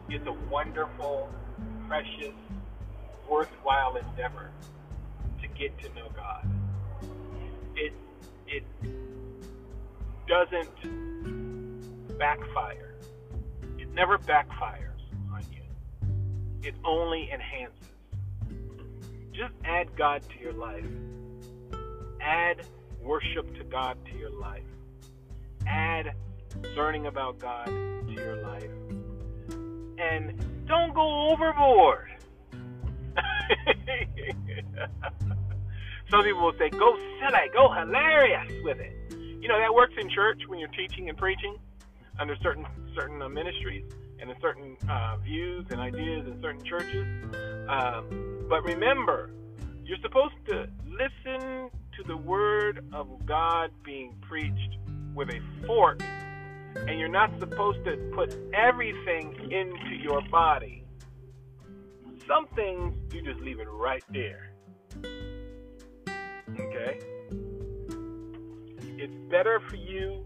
it's 0.09 0.27
a 0.27 0.33
wonderful, 0.51 1.29
precious, 1.89 2.35
worthwhile 3.29 3.97
endeavor 3.97 4.51
to 5.43 5.49
get 5.49 5.77
to 5.83 5.89
know 5.95 6.09
God. 6.15 6.49
It 7.75 7.93
it 8.47 8.63
doesn't 10.29 12.19
backfire. 12.19 12.95
It 13.79 13.89
never 13.95 14.19
backfires 14.19 15.01
on 15.33 15.43
you. 15.53 15.63
It 16.63 16.75
only 16.85 17.31
enhances. 17.33 17.73
Just 19.33 19.55
add 19.65 19.95
God 19.97 20.23
to 20.31 20.39
your 20.41 20.53
life. 20.53 20.85
Add 22.27 22.67
worship 23.01 23.57
to 23.57 23.63
God 23.65 23.97
to 24.11 24.19
your 24.19 24.31
life. 24.31 24.65
Add 25.65 26.13
learning 26.75 27.07
about 27.07 27.39
God 27.39 27.67
to 27.67 28.13
your 28.13 28.43
life. 28.43 28.71
And 29.99 30.67
don't 30.67 30.93
go 30.93 31.31
overboard. 31.31 32.09
Some 36.11 36.25
people 36.25 36.43
will 36.43 36.59
say, 36.59 36.69
go 36.71 36.97
silly, 37.21 37.49
go 37.53 37.73
hilarious 37.73 38.53
with 38.65 38.79
it. 38.81 38.93
You 39.41 39.47
know, 39.47 39.59
that 39.61 39.73
works 39.73 39.95
in 39.97 40.11
church 40.11 40.43
when 40.49 40.59
you're 40.59 40.69
teaching 40.71 41.09
and 41.09 41.17
preaching 41.17 41.57
under 42.19 42.35
certain 42.43 42.67
certain 42.97 43.23
uh, 43.23 43.29
ministries 43.29 43.85
and 44.19 44.31
in 44.31 44.37
certain 44.41 44.77
uh, 44.89 45.17
views 45.19 45.67
and 45.71 45.81
ideas 45.81 46.27
in 46.27 46.41
certain 46.43 46.65
churches. 46.65 47.07
Um, 47.69 48.47
but 48.49 48.65
remember, 48.65 49.31
you're 49.85 49.99
supposed 50.03 50.35
to 50.49 50.69
listen 50.85 51.71
to 51.97 52.03
the 52.03 52.17
word 52.17 52.85
of 52.93 53.09
God 53.25 53.71
being 53.83 54.15
preached 54.29 54.79
with 55.15 55.31
a 55.31 55.41
fork, 55.67 56.03
and 56.03 57.01
you're 57.01 57.09
not 57.09 57.31
supposed 57.39 57.83
to 57.87 57.97
put 58.15 58.37
everything 58.53 59.35
into 59.51 59.95
your 60.03 60.21
body. 60.31 60.85
Some 62.29 62.47
things 62.55 62.95
you 63.13 63.23
just 63.23 63.41
leave 63.41 63.61
it 63.61 63.69
right 63.71 64.05
there. 64.13 64.53
Okay? 66.51 67.01
It's 68.99 69.31
better 69.31 69.61
for 69.69 69.77
you 69.77 70.25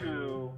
to 0.00 0.50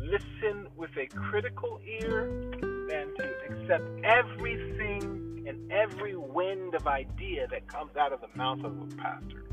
listen 0.00 0.66
with 0.76 0.90
a 0.96 1.06
critical 1.06 1.80
ear 1.86 2.50
than 2.88 3.14
to 3.16 3.34
accept 3.48 4.04
everything 4.04 5.15
and 5.46 5.70
every 5.70 6.16
wind 6.16 6.74
of 6.74 6.86
idea 6.86 7.46
that 7.48 7.68
comes 7.68 7.96
out 7.96 8.12
of 8.12 8.20
the 8.20 8.28
mouth 8.36 8.64
of 8.64 8.72
a 8.80 8.86
pastor. 8.96 9.44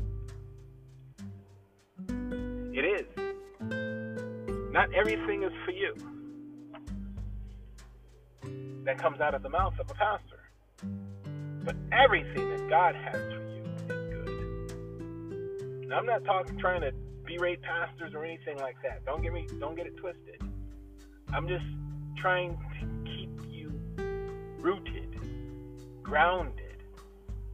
It 2.72 2.84
is. 2.84 3.06
Not 4.72 4.92
everything 4.92 5.44
is 5.44 5.52
for 5.64 5.70
you 5.70 5.94
that 8.84 8.98
comes 8.98 9.20
out 9.20 9.34
of 9.34 9.42
the 9.42 9.48
mouth 9.48 9.74
of 9.78 9.90
a 9.90 9.94
pastor. 9.94 10.40
But 11.64 11.76
everything 11.92 12.50
that 12.50 12.68
God 12.68 12.94
has 12.94 13.14
for 13.14 13.42
you 13.54 13.62
is 13.78 14.02
good. 14.12 15.88
Now, 15.88 15.98
I'm 15.98 16.06
not 16.06 16.24
talking 16.24 16.58
trying 16.58 16.82
to 16.82 16.92
berate 17.24 17.62
pastors 17.62 18.12
or 18.14 18.24
anything 18.24 18.58
like 18.58 18.76
that. 18.82 19.04
Don't 19.06 19.22
get 19.22 19.32
me 19.32 19.46
don't 19.60 19.76
get 19.76 19.86
it 19.86 19.96
twisted. 19.96 20.42
I'm 21.32 21.48
just 21.48 21.64
trying 22.20 22.58
to 22.80 22.86
keep 23.04 23.30
you 23.48 23.72
rooted, 24.58 25.13
grounded, 26.04 26.82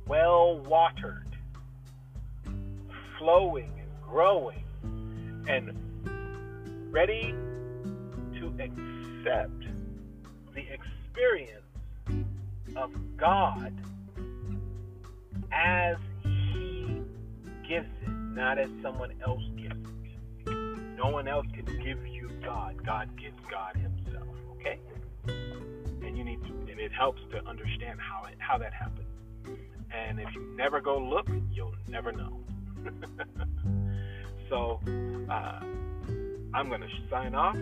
well 0.07 0.59
watered, 0.59 1.36
flowing 3.16 3.72
and 3.78 4.03
growing, 4.03 4.64
and 5.48 5.72
ready 6.92 7.32
to 8.34 8.46
accept 8.59 9.64
the 10.53 10.64
experience 10.68 12.26
of 12.76 12.90
God 13.16 13.72
as 15.53 15.96
He 16.24 17.03
gives 17.66 17.88
it, 18.03 18.09
not 18.34 18.59
as 18.59 18.68
someone 18.82 19.12
else 19.24 19.42
gives 19.57 19.74
it. 19.74 20.57
No 20.96 21.09
one 21.11 21.28
else 21.28 21.46
can 21.55 21.64
give 21.82 22.05
you 22.07 22.28
God. 22.42 22.84
God 22.84 23.16
gives 23.16 23.38
God 23.48 23.76
Himself. 23.76 24.26
Okay? 24.57 24.78
You 26.20 26.26
need 26.26 26.42
to, 26.42 26.70
and 26.70 26.78
it 26.78 26.92
helps 26.92 27.22
to 27.30 27.38
understand 27.48 27.98
how 27.98 28.26
it, 28.26 28.34
how 28.40 28.58
that 28.58 28.74
happens. 28.74 29.08
And 29.90 30.20
if 30.20 30.28
you 30.34 30.54
never 30.54 30.78
go 30.78 30.98
look, 30.98 31.26
you'll 31.50 31.74
never 31.88 32.12
know. 32.12 32.44
so, 34.50 34.80
uh, 35.30 35.60
I'm 36.52 36.68
going 36.68 36.82
to 36.82 36.88
sign 37.08 37.34
off. 37.34 37.56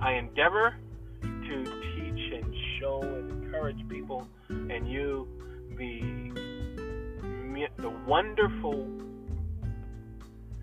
I 0.00 0.12
endeavor 0.12 0.74
to 1.20 1.64
teach 1.64 2.32
and 2.32 2.54
show 2.80 3.02
and 3.02 3.44
encourage 3.44 3.86
people 3.90 4.26
and 4.48 4.88
you 4.90 5.28
the 5.76 6.34
the 7.76 7.90
wonderful 8.08 8.88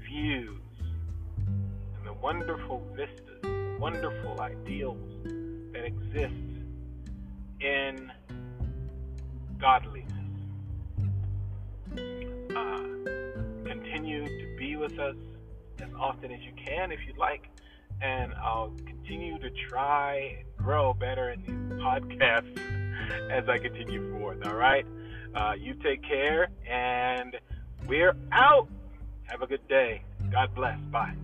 views 0.09 0.59
and 1.95 2.07
the 2.07 2.14
wonderful 2.14 2.82
vistas, 2.95 3.80
wonderful 3.80 4.41
ideals 4.41 4.97
that 5.74 5.86
exist 5.86 6.53
in 7.64 8.11
godliness. 9.59 10.11
Uh, 12.55 12.84
continue 13.66 14.26
to 14.26 14.55
be 14.57 14.76
with 14.76 14.99
us 14.99 15.16
as 15.80 15.89
often 15.99 16.32
as 16.32 16.39
you 16.41 16.51
can 16.66 16.91
if 16.91 16.99
you'd 17.07 17.18
like, 17.18 17.49
and 18.01 18.34
I'll 18.34 18.74
continue 18.86 19.39
to 19.39 19.49
try 19.70 20.38
and 20.39 20.57
grow 20.57 20.93
better 20.93 21.32
in 21.32 21.41
these 21.41 21.80
podcasts 21.82 22.59
as 23.32 23.47
I 23.47 23.57
continue 23.57 24.18
forth. 24.18 24.45
All 24.45 24.55
right? 24.55 24.86
Uh, 25.36 25.53
you 25.57 25.74
take 25.76 26.03
care, 26.03 26.49
and 26.70 27.36
we're 27.88 28.16
out. 28.32 28.68
Have 29.24 29.41
a 29.41 29.47
good 29.47 29.68
day. 29.68 30.03
God 30.32 30.53
bless. 30.53 30.80
Bye. 30.91 31.16